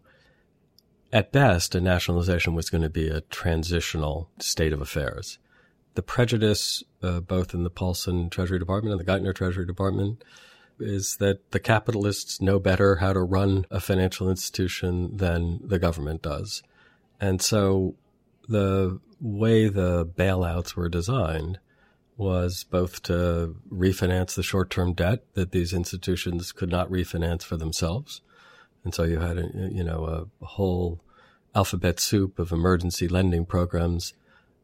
[1.12, 5.38] At best, a nationalization was going to be a transitional state of affairs.
[5.96, 10.24] The prejudice, uh, both in the Paulson Treasury Department and the Geithner Treasury Department,
[10.80, 16.24] is that the capitalists know better how to run a financial institution than the government
[16.24, 16.64] does.
[17.20, 17.96] And so
[18.48, 21.60] the way the bailouts were designed
[22.18, 28.22] was both to refinance the short-term debt that these institutions could not refinance for themselves.
[28.84, 31.02] And so you had, a, you know, a whole
[31.56, 34.14] alphabet soup of emergency lending programs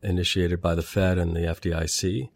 [0.04, 2.30] initiated by the Fed and the FDIC.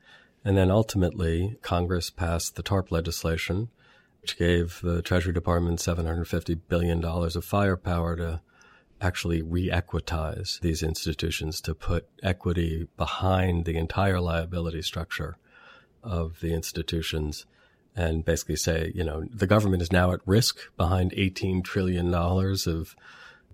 [0.45, 3.69] And then ultimately, Congress passed the TARP legislation,
[4.21, 8.41] which gave the Treasury Department $750 billion of firepower to
[9.03, 15.37] actually re-equitize these institutions to put equity behind the entire liability structure
[16.01, 17.45] of the institutions
[17.95, 22.95] and basically say, you know, the government is now at risk behind $18 trillion of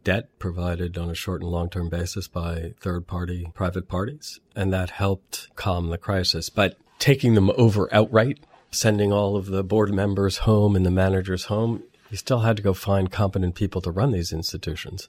[0.04, 4.40] debt provided on a short and long term basis by third party private parties.
[4.56, 6.50] And that helped calm the crisis.
[6.50, 8.40] But taking them over outright,
[8.72, 12.64] sending all of the board members home and the managers home, you still had to
[12.64, 15.08] go find competent people to run these institutions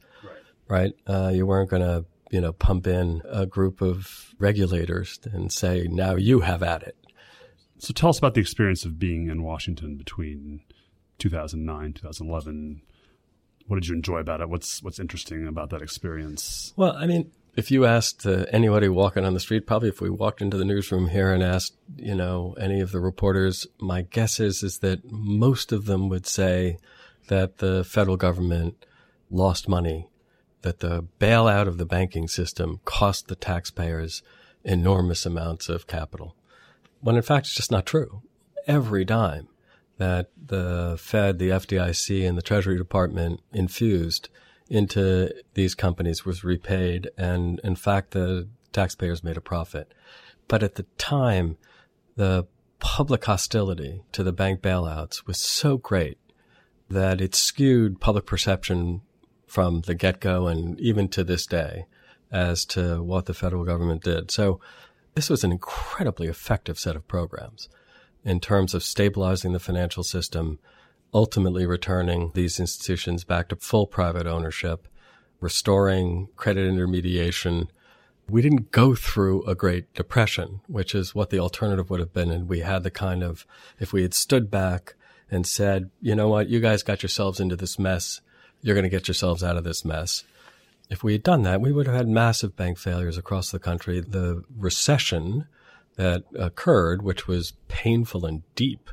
[0.71, 0.95] right?
[1.07, 5.87] Uh, you weren't going to, you know, pump in a group of regulators and say,
[5.91, 6.97] now you have at it.
[7.79, 10.61] So tell us about the experience of being in Washington between
[11.19, 12.83] 2009, 2011.
[13.67, 14.49] What did you enjoy about it?
[14.49, 16.73] What's what's interesting about that experience?
[16.77, 20.11] Well, I mean, if you asked uh, anybody walking on the street, probably if we
[20.11, 24.41] walked into the newsroom here and asked, you know, any of the reporters, my guess
[24.41, 26.79] is is that most of them would say
[27.29, 28.85] that the federal government
[29.31, 30.09] lost money
[30.63, 34.23] that the bailout of the banking system cost the taxpayers
[34.65, 36.37] enormous amounts of capital.
[37.01, 38.23] When in fact, it's just not true.
[38.67, 39.49] Every dime
[39.97, 44.29] that the Fed, the FDIC, and the Treasury Department infused
[44.71, 47.11] into these companies was repaid.
[47.19, 49.93] And in fact, the taxpayers made a profit.
[50.49, 51.59] But at the time,
[52.17, 52.47] the
[52.79, 56.19] public hostility to the bank bailouts was so great
[56.89, 59.03] that it skewed public perception
[59.47, 61.87] from the get go and even to this day
[62.31, 64.31] as to what the federal government did.
[64.31, 64.61] So
[65.15, 67.69] this was an incredibly effective set of programs
[68.25, 70.59] in terms of stabilizing the financial system,
[71.13, 74.89] ultimately returning these institutions back to full private ownership,
[75.41, 77.69] restoring credit intermediation.
[78.29, 82.31] We didn't go through a Great Depression, which is what the alternative would have been.
[82.31, 83.47] And we had the kind of,
[83.79, 84.95] if we had stood back
[85.31, 88.21] and said, you know what, you guys got yourselves into this mess
[88.63, 90.25] you're going to get yourselves out of this mess.
[90.89, 94.01] If we had done that, we would have had massive bank failures across the country.
[94.01, 95.47] The recession
[95.97, 98.91] that occurred, which was painful and deep,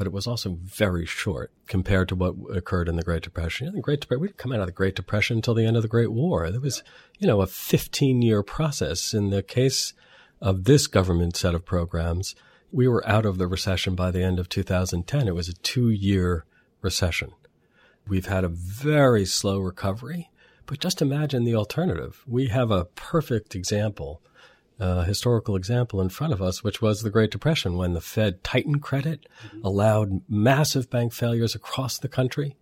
[0.00, 3.70] but it was also very short compared to what occurred in the Great Depression.
[3.74, 5.82] The Great Depression, we didn't come out of the Great Depression until the end of
[5.82, 6.50] the Great War.
[6.50, 6.82] There was,
[7.18, 9.12] you know, a 15 year process.
[9.12, 9.92] In the case
[10.40, 12.34] of this government set of programs,
[12.72, 15.28] we were out of the recession by the end of 2010.
[15.28, 16.46] It was a two year
[16.80, 17.32] recession.
[18.08, 20.30] We've had a very slow recovery,
[20.64, 22.24] but just imagine the alternative.
[22.26, 24.22] We have a perfect example,
[24.80, 28.42] a historical example in front of us, which was the Great Depression when the Fed
[28.42, 29.64] tightened credit, mm-hmm.
[29.64, 32.56] allowed massive bank failures across the country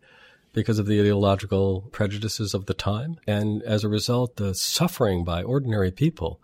[0.52, 3.18] because of the ideological prejudices of the time.
[3.26, 6.40] And as a result, the suffering by ordinary people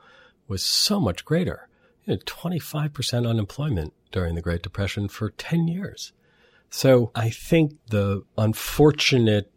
[0.47, 1.68] was so much greater.
[2.05, 6.12] You know, 25% unemployment during the Great Depression for 10 years.
[6.70, 9.51] So I think the unfortunate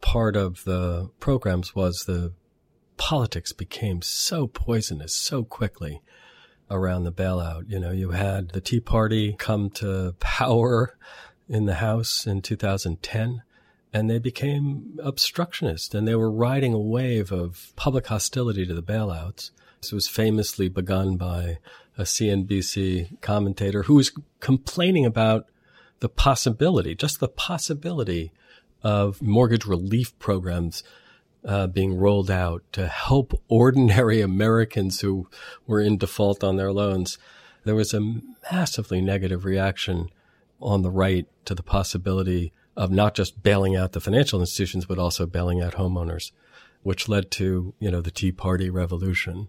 [0.00, 2.32] part of the programs was the
[2.96, 6.02] politics became so poisonous so quickly
[6.70, 7.68] around the bailout.
[7.68, 10.96] You know, you had the Tea Party come to power
[11.48, 13.42] in the House in 2010
[13.92, 18.82] and they became obstructionist and they were riding a wave of public hostility to the
[18.82, 19.50] bailouts.
[19.80, 21.58] This was famously begun by
[21.96, 25.46] a CNBC commentator who was complaining about
[26.00, 28.32] the possibility, just the possibility
[28.82, 30.82] of mortgage relief programs
[31.44, 35.28] uh, being rolled out to help ordinary Americans who
[35.66, 37.18] were in default on their loans,
[37.64, 38.20] there was a
[38.52, 40.10] massively negative reaction
[40.60, 44.98] on the right to the possibility of not just bailing out the financial institutions, but
[44.98, 46.32] also bailing out homeowners,
[46.82, 49.48] which led to, you know, the Tea Party revolution.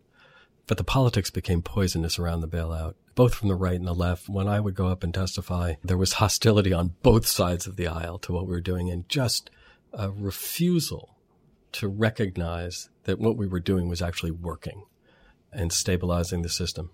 [0.68, 4.28] But the politics became poisonous around the bailout, both from the right and the left.
[4.30, 7.88] When I would go up and testify, there was hostility on both sides of the
[7.88, 9.50] aisle to what we were doing and just
[9.93, 11.14] a refusal
[11.76, 14.84] to recognize that what we were doing was actually working
[15.52, 16.90] and stabilizing the system.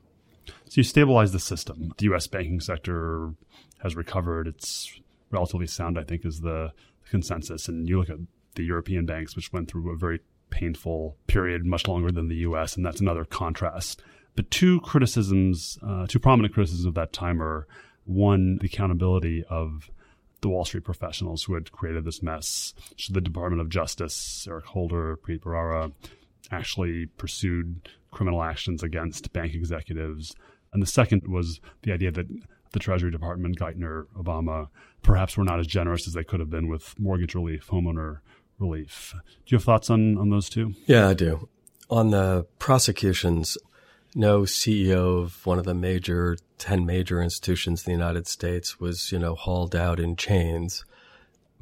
[0.45, 1.93] So you stabilize the system.
[1.97, 2.27] The U.S.
[2.27, 3.33] banking sector
[3.79, 4.47] has recovered.
[4.47, 6.73] It's relatively sound, I think, is the
[7.09, 7.67] consensus.
[7.67, 8.17] And you look at
[8.55, 10.19] the European banks, which went through a very
[10.49, 14.01] painful period, much longer than the U.S., and that's another contrast.
[14.35, 17.67] But two criticisms, uh, two prominent criticisms of that time are
[18.05, 19.89] one, the accountability of
[20.41, 22.73] the Wall Street professionals who had created this mess.
[22.95, 25.91] Should the Department of Justice, Eric Holder, Preet Bharara,
[26.51, 30.35] actually pursued criminal actions against bank executives?
[30.73, 32.27] And the second was the idea that
[32.71, 34.69] the Treasury Department, Geithner, Obama,
[35.03, 38.19] perhaps were not as generous as they could have been with mortgage relief, homeowner
[38.59, 39.13] relief.
[39.45, 40.73] Do you have thoughts on, on those two?
[40.85, 41.49] Yeah, I do.
[41.89, 43.57] On the prosecutions,
[44.15, 49.11] no CEO of one of the major 10 major institutions in the United States was,
[49.11, 50.85] you know, hauled out in chains.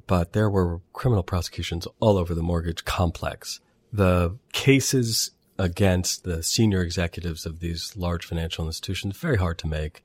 [0.08, 3.60] But there were criminal prosecutions all over the mortgage complex.
[3.94, 10.04] The cases against the senior executives of these large financial institutions, very hard to make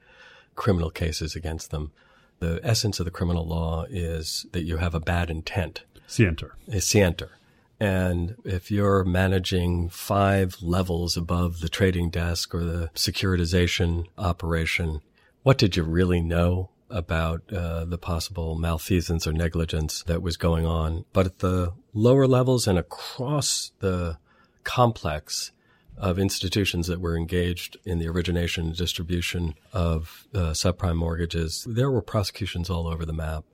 [0.54, 1.92] criminal cases against them.
[2.40, 5.84] The essence of the criminal law is that you have a bad intent.
[6.06, 6.56] Scienter.
[6.68, 7.30] A scienter.
[7.84, 15.02] And if you're managing five levels above the trading desk or the securitization operation,
[15.42, 20.64] what did you really know about uh, the possible malfeasance or negligence that was going
[20.64, 21.04] on?
[21.12, 24.16] But at the lower levels and across the
[24.62, 25.52] complex
[25.98, 31.90] of institutions that were engaged in the origination and distribution of uh, subprime mortgages, there
[31.90, 33.44] were prosecutions all over the map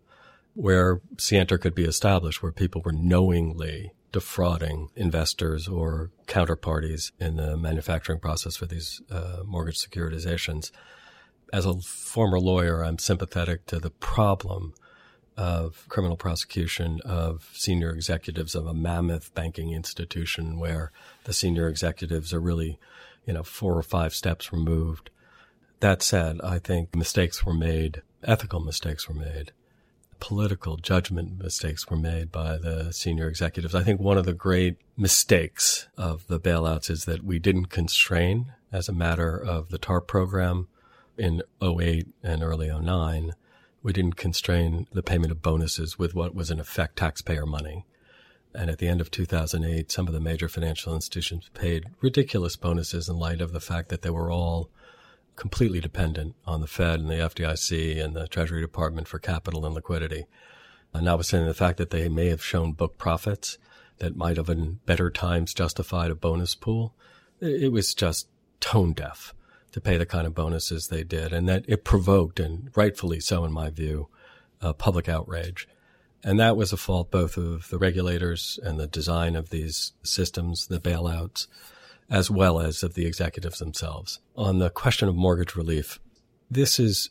[0.55, 7.57] where scienter could be established, where people were knowingly defrauding investors or counterparties in the
[7.57, 10.71] manufacturing process for these uh, mortgage securitizations.
[11.53, 14.75] As a former lawyer, I'm sympathetic to the problem
[15.37, 20.93] of criminal prosecution of senior executives of a mammoth banking institution where
[21.25, 22.79] the senior executives are really,
[23.27, 25.11] you know, four or five steps removed.
[25.81, 29.53] That said, I think mistakes were made, ethical mistakes were made
[30.21, 33.75] political judgment mistakes were made by the senior executives.
[33.75, 38.53] I think one of the great mistakes of the bailouts is that we didn't constrain
[38.71, 40.69] as a matter of the TARP program
[41.19, 43.33] in 08 and early 09.
[43.83, 47.87] We didn't constrain the payment of bonuses with what was in effect taxpayer money.
[48.55, 53.09] And at the end of 2008, some of the major financial institutions paid ridiculous bonuses
[53.09, 54.71] in light of the fact that they were all
[55.41, 59.75] completely dependent on the Fed and the FDIC and the Treasury Department for capital and
[59.75, 60.27] liquidity.
[60.93, 63.57] And notwithstanding the fact that they may have shown book profits
[64.01, 66.95] that might have in better times justified a bonus pool,
[67.41, 68.29] it was just
[68.61, 69.35] tone deaf
[69.73, 71.33] to pay the kind of bonuses they did.
[71.33, 74.09] And that it provoked, and rightfully so in my view,
[74.61, 75.67] uh, public outrage.
[76.23, 80.67] And that was a fault both of the regulators and the design of these systems,
[80.67, 81.47] the bailouts,
[82.11, 84.19] as well as of the executives themselves.
[84.37, 86.01] On the question of mortgage relief,
[86.51, 87.11] this is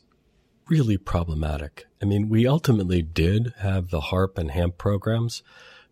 [0.68, 1.86] really problematic.
[2.00, 5.42] I mean, we ultimately did have the HARP and HAMP programs,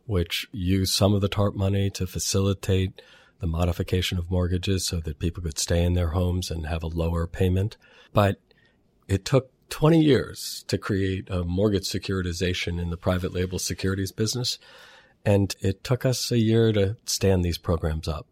[0.06, 3.02] which used some of the TARP money to facilitate
[3.40, 6.88] the modification of mortgages so that people could stay in their homes and have a
[6.88, 7.76] lower payment.
[8.12, 8.40] But
[9.06, 14.58] it took 20 years to create a mortgage securitization in the private label securities business.
[15.24, 18.26] And it took us a year to stand these programs up.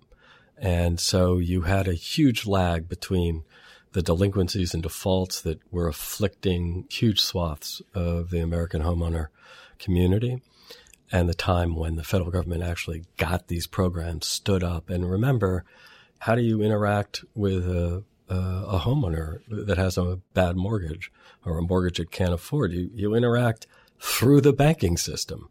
[0.58, 3.44] And so you had a huge lag between
[3.92, 9.28] the delinquencies and defaults that were afflicting huge swaths of the American homeowner
[9.78, 10.42] community
[11.12, 14.90] and the time when the federal government actually got these programs stood up.
[14.90, 15.64] And remember,
[16.20, 21.12] how do you interact with a, a, a homeowner that has a bad mortgage
[21.44, 22.72] or a mortgage it can't afford?
[22.72, 23.66] You, you interact
[24.00, 25.48] through the banking system.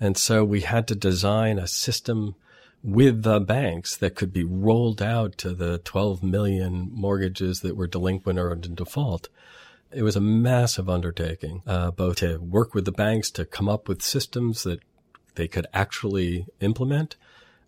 [0.00, 2.34] And so we had to design a system
[2.84, 7.86] with the banks that could be rolled out to the 12 million mortgages that were
[7.86, 9.30] delinquent or in default.
[9.90, 13.88] It was a massive undertaking, uh, both to work with the banks to come up
[13.88, 14.80] with systems that
[15.34, 17.16] they could actually implement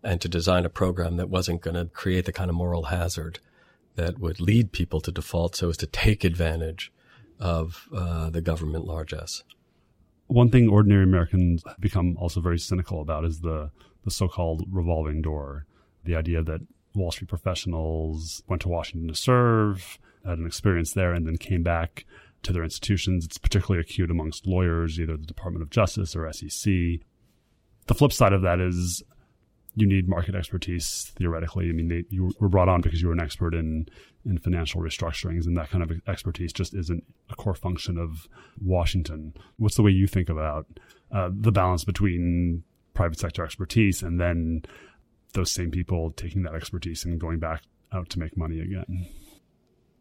[0.03, 3.39] and to design a program that wasn't going to create the kind of moral hazard
[3.95, 6.93] that would lead people to default so as to take advantage
[7.41, 9.43] of uh, the government largesse.
[10.27, 13.71] One thing ordinary Americans become also very cynical about is the,
[14.07, 15.67] the so called revolving door.
[16.05, 16.61] The idea that
[16.95, 21.63] Wall Street professionals went to Washington to serve, had an experience there, and then came
[21.63, 22.07] back
[22.45, 23.27] to their institutions.
[23.27, 26.73] It's particularly acute amongst lawyers, either the Department of Justice or SEC.
[27.87, 29.03] The flip side of that is
[29.75, 31.69] you need market expertise theoretically.
[31.69, 33.87] I mean, they, you were brought on because you were an expert in
[34.25, 38.29] in financial restructurings, and that kind of expertise just isn't a core function of
[38.61, 39.35] Washington.
[39.57, 40.67] What's the way you think about
[41.13, 42.65] uh, the balance between
[42.97, 44.63] private sector expertise and then
[45.35, 49.07] those same people taking that expertise and going back out to make money again?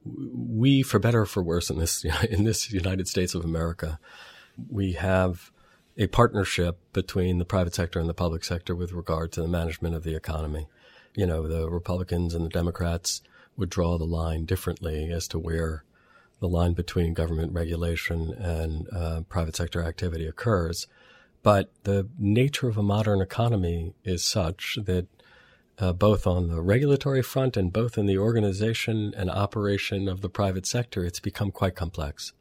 [0.03, 3.99] We, for better or for worse, in this in this United States of America,
[4.69, 5.51] we have
[5.97, 9.95] a partnership between the private sector and the public sector with regard to the management
[9.95, 10.67] of the economy.
[11.15, 13.21] You know, the Republicans and the Democrats
[13.57, 15.85] would draw the line differently as to where
[16.41, 20.87] the line between government regulation and uh, private sector activity occurs.
[21.45, 25.05] But the nature of a modern economy is such that
[25.77, 30.29] uh, both on the regulatory front and both in the organization and operation of the
[30.29, 32.33] private sector, it's become quite complex.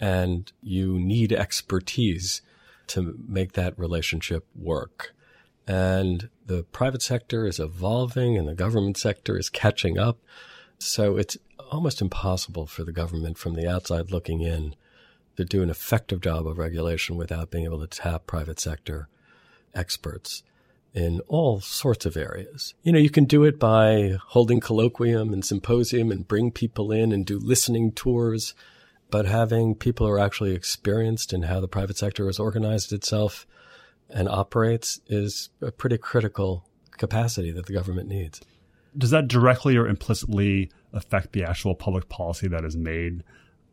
[0.00, 2.40] And you need expertise
[2.86, 5.14] to make that relationship work.
[5.66, 10.20] And the private sector is evolving and the government sector is catching up.
[10.78, 11.36] So it's
[11.70, 14.74] almost impossible for the government from the outside looking in
[15.38, 19.08] to do an effective job of regulation without being able to tap private sector
[19.74, 20.42] experts
[20.92, 22.74] in all sorts of areas.
[22.82, 27.12] You know, you can do it by holding colloquium and symposium and bring people in
[27.12, 28.54] and do listening tours
[29.10, 33.46] but having people who are actually experienced in how the private sector has organized itself
[34.10, 36.66] and operates is a pretty critical
[36.98, 38.40] capacity that the government needs.
[38.96, 43.22] Does that directly or implicitly affect the actual public policy that is made?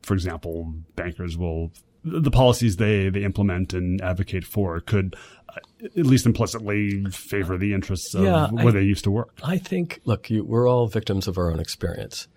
[0.06, 1.72] For example, bankers will
[2.06, 5.16] the policies they, they implement and advocate for could
[5.50, 9.40] uh, at least implicitly favor the interests of yeah, where I, they used to work.
[9.44, 12.28] I think, look, you, we're all victims of our own experience.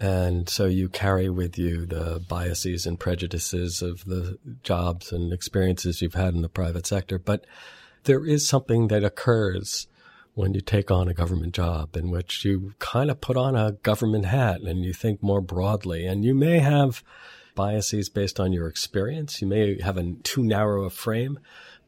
[0.00, 6.02] And so you carry with you the biases and prejudices of the jobs and experiences
[6.02, 7.20] you've had in the private sector.
[7.20, 7.46] But
[8.04, 9.86] there is something that occurs
[10.34, 13.72] when you take on a government job in which you kind of put on a
[13.82, 16.06] government hat and you think more broadly.
[16.06, 17.02] And you may have
[17.54, 19.42] biases based on your experience.
[19.42, 21.38] You may have a too narrow a frame,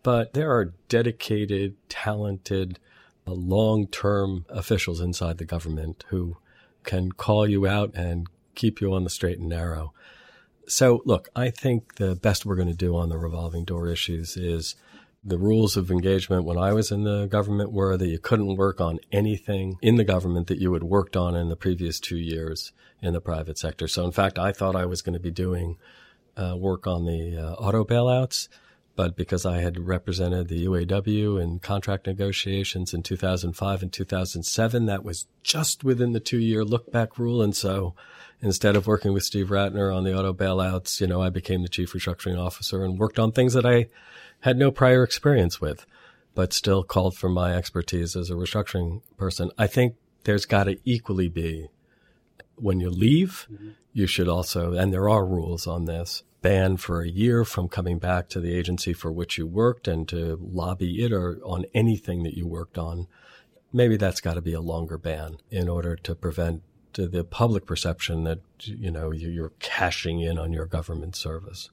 [0.02, 2.78] but there are dedicated, talented,
[3.26, 6.36] uh, long term officials inside the government who
[6.82, 9.94] can call you out and keep you on the straight and narrow.
[10.66, 14.36] So, look, I think the best we're going to do on the revolving door issues
[14.36, 14.76] is
[15.24, 18.80] the rules of engagement when I was in the government were that you couldn't work
[18.80, 22.72] on anything in the government that you had worked on in the previous two years
[23.00, 23.88] in the private sector.
[23.88, 25.78] So, in fact, I thought I was going to be doing
[26.36, 28.48] uh, work on the uh, auto bailouts
[28.96, 35.04] but because I had represented the UAW in contract negotiations in 2005 and 2007, that
[35.04, 37.42] was just within the two year look back rule.
[37.42, 37.94] And so
[38.40, 41.68] instead of working with Steve Ratner on the auto bailouts, you know, I became the
[41.68, 43.88] chief restructuring officer and worked on things that I
[44.44, 45.86] had no prior experience with,
[46.34, 49.50] but still called for my expertise as a restructuring person.
[49.56, 51.68] I think there's got to equally be
[52.56, 53.70] when you leave, mm-hmm.
[53.94, 57.98] you should also, and there are rules on this, ban for a year from coming
[57.98, 62.22] back to the agency for which you worked and to lobby it or on anything
[62.24, 63.06] that you worked on.
[63.72, 68.24] Maybe that's got to be a longer ban in order to prevent the public perception
[68.24, 71.70] that you know you're cashing in on your government service.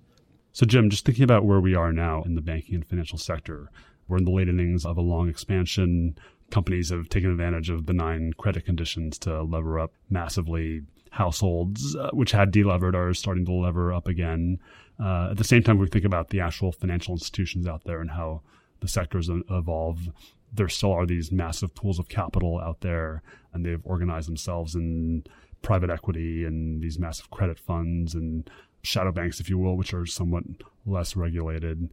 [0.53, 3.71] So, Jim, just thinking about where we are now in the banking and financial sector,
[4.07, 6.17] we're in the late innings of a long expansion.
[6.49, 10.81] Companies have taken advantage of benign credit conditions to lever up massively
[11.11, 14.59] households, uh, which had delevered, are starting to lever up again.
[15.01, 18.11] Uh, at the same time, we think about the actual financial institutions out there and
[18.11, 18.41] how
[18.81, 20.09] the sectors evolve.
[20.53, 23.23] There still are these massive pools of capital out there,
[23.53, 25.23] and they've organized themselves in
[25.61, 28.49] private equity and these massive credit funds and
[28.83, 30.43] shadow banks, if you will, which are somewhat
[30.85, 31.89] less regulated.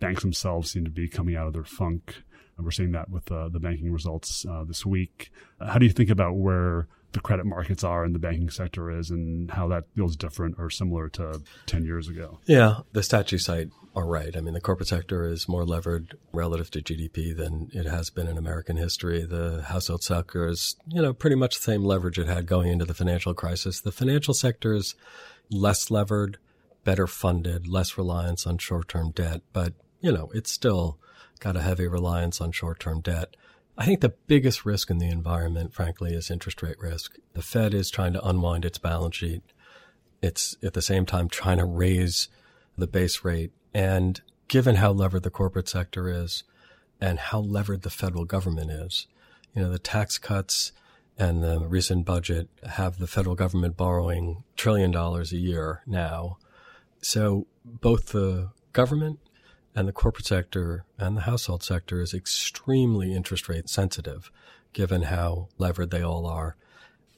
[0.00, 2.22] Banks themselves seem to be coming out of their funk.
[2.56, 5.30] And we're seeing that with uh, the banking results uh, this week.
[5.60, 9.10] how do you think about where the credit markets are and the banking sector is
[9.10, 12.38] and how that feels different or similar to 10 years ago.
[12.46, 14.34] Yeah, the stats cite are right.
[14.36, 18.26] I mean, the corporate sector is more levered relative to GDP than it has been
[18.26, 19.24] in American history.
[19.24, 22.86] The household sector is, you know, pretty much the same leverage it had going into
[22.86, 23.80] the financial crisis.
[23.80, 24.94] The financial sector is
[25.52, 26.38] less levered,
[26.84, 30.98] better funded, less reliance on short-term debt, but, you know, it's still
[31.40, 33.36] got a heavy reliance on short-term debt.
[33.76, 37.16] I think the biggest risk in the environment, frankly, is interest rate risk.
[37.32, 39.42] The Fed is trying to unwind its balance sheet.
[40.22, 42.28] it's at the same time trying to raise
[42.78, 43.50] the base rate.
[43.74, 46.44] And given how levered the corporate sector is
[47.00, 49.08] and how levered the federal government is,
[49.54, 50.72] you know, the tax cuts
[51.22, 56.36] and the recent budget have the federal government borrowing trillion dollars a year now.
[57.00, 59.20] So both the government
[59.72, 64.32] and the corporate sector and the household sector is extremely interest rate sensitive,
[64.72, 66.56] given how levered they all are.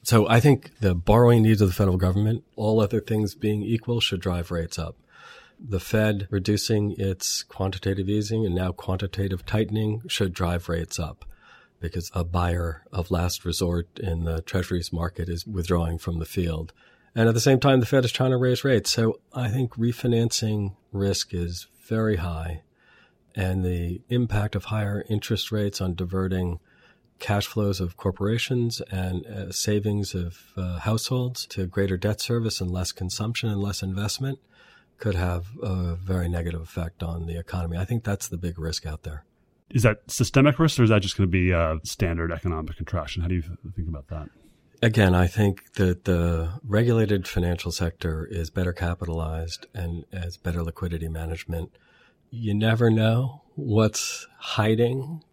[0.03, 4.01] So I think the borrowing needs of the federal government, all other things being equal,
[4.01, 4.97] should drive rates up.
[5.59, 11.25] The Fed reducing its quantitative easing and now quantitative tightening should drive rates up
[11.89, 16.73] because a buyer of last resort in the treasuries market is withdrawing from the field.
[17.13, 18.91] And at the same time, the Fed is trying to raise rates.
[18.91, 22.63] So I think refinancing risk is very high.
[23.33, 26.59] And the impact of higher interest rates on diverting
[27.19, 32.69] cash flows of corporations and uh, savings of uh, households to greater debt service and
[32.69, 34.39] less consumption and less investment
[34.97, 37.77] could have a very negative effect on the economy.
[37.77, 39.25] I think that's the big risk out there.
[39.69, 43.21] Is that systemic risk or is that just going to be a standard economic contraction?
[43.21, 43.43] How do you
[43.75, 44.29] think about that?
[44.81, 51.07] Again, I think that the regulated financial sector is better capitalized and has better liquidity
[51.07, 51.71] management.
[52.29, 55.23] You never know what's hiding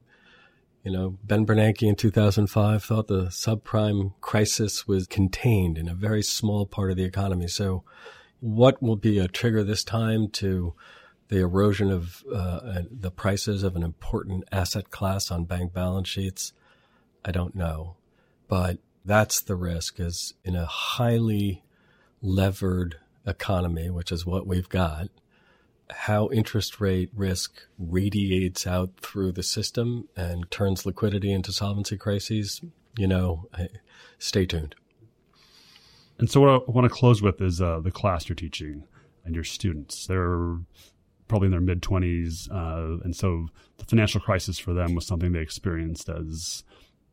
[0.83, 6.23] you know, Ben Bernanke in 2005 thought the subprime crisis was contained in a very
[6.23, 7.47] small part of the economy.
[7.47, 7.85] So,
[8.41, 10.75] what will be a trigger this time to
[11.33, 16.53] the erosion of uh, the prices of an important asset class on bank balance sheets?
[17.25, 17.97] I don't know.
[18.49, 21.65] But that's the risk is in a highly
[22.21, 25.09] levered economy, which is what we've got,
[25.89, 32.61] how interest rate risk radiates out through the system and turns liquidity into solvency crises,
[32.99, 33.49] you know,
[34.19, 34.75] stay tuned.
[36.19, 38.85] And so, what I want to close with is uh, the class you're teaching
[39.25, 40.07] and your students.
[40.07, 40.59] They're
[41.33, 42.51] probably in their mid 20s.
[42.51, 46.63] Uh, and so, the financial crisis for them was something they experienced as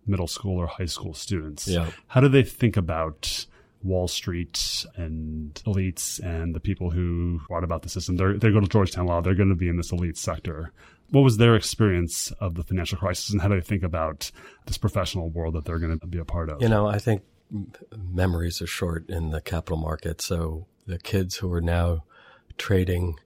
[0.06, 1.68] middle school or high school students.
[1.68, 1.90] Yeah.
[2.08, 3.46] How do they think about
[3.82, 8.18] Wall Street and elites and the people who brought about the system.
[8.18, 9.22] They're, they go to Georgetown Law.
[9.22, 10.74] They're going to be in this elite sector.
[11.12, 14.32] What was their experience of the financial crisis and how do they think about
[14.66, 16.62] this professional world that they're going to be a part of?
[16.62, 17.24] You know, I think
[17.98, 20.22] memories are short in the capital market.
[20.22, 22.04] So the kids who are now
[22.58, 23.18] trading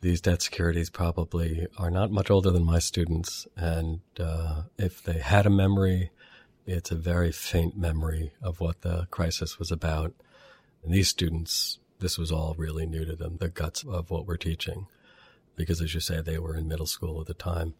[0.00, 3.46] these debt securities probably are not much older than my students.
[3.56, 6.10] And uh, if they had a memory,
[6.66, 10.14] it's a very faint memory of what the crisis was about.
[10.84, 14.36] And these students, this was all really new to them, the guts of what we're
[14.36, 14.86] teaching.
[15.56, 17.74] Because as you say, they were in middle school at the time.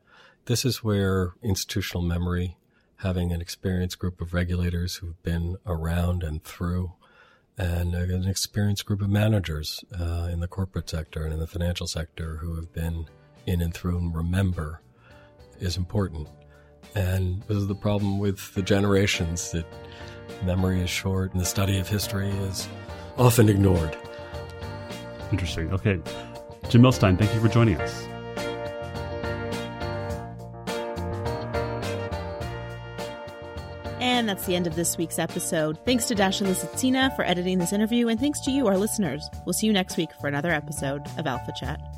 [0.47, 2.57] This is where institutional memory,
[2.97, 6.93] having an experienced group of regulators who've been around and through,
[7.59, 11.87] and an experienced group of managers uh, in the corporate sector and in the financial
[11.87, 13.07] sector who have been
[13.47, 14.81] in and through and remember
[15.59, 16.29] is important.
[16.95, 19.67] And this is the problem with the generations that
[20.45, 22.69] memory is short and the study of history is
[23.17, 23.97] often ignored.
[25.33, 25.73] Interesting.
[25.73, 26.01] Okay.
[26.69, 28.08] Jim Millstein, thank you for joining us.
[34.39, 35.85] That's the end of this week's episode.
[35.85, 39.29] Thanks to Dasha Lisitsina for editing this interview, and thanks to you, our listeners.
[39.45, 41.98] We'll see you next week for another episode of Alpha Chat.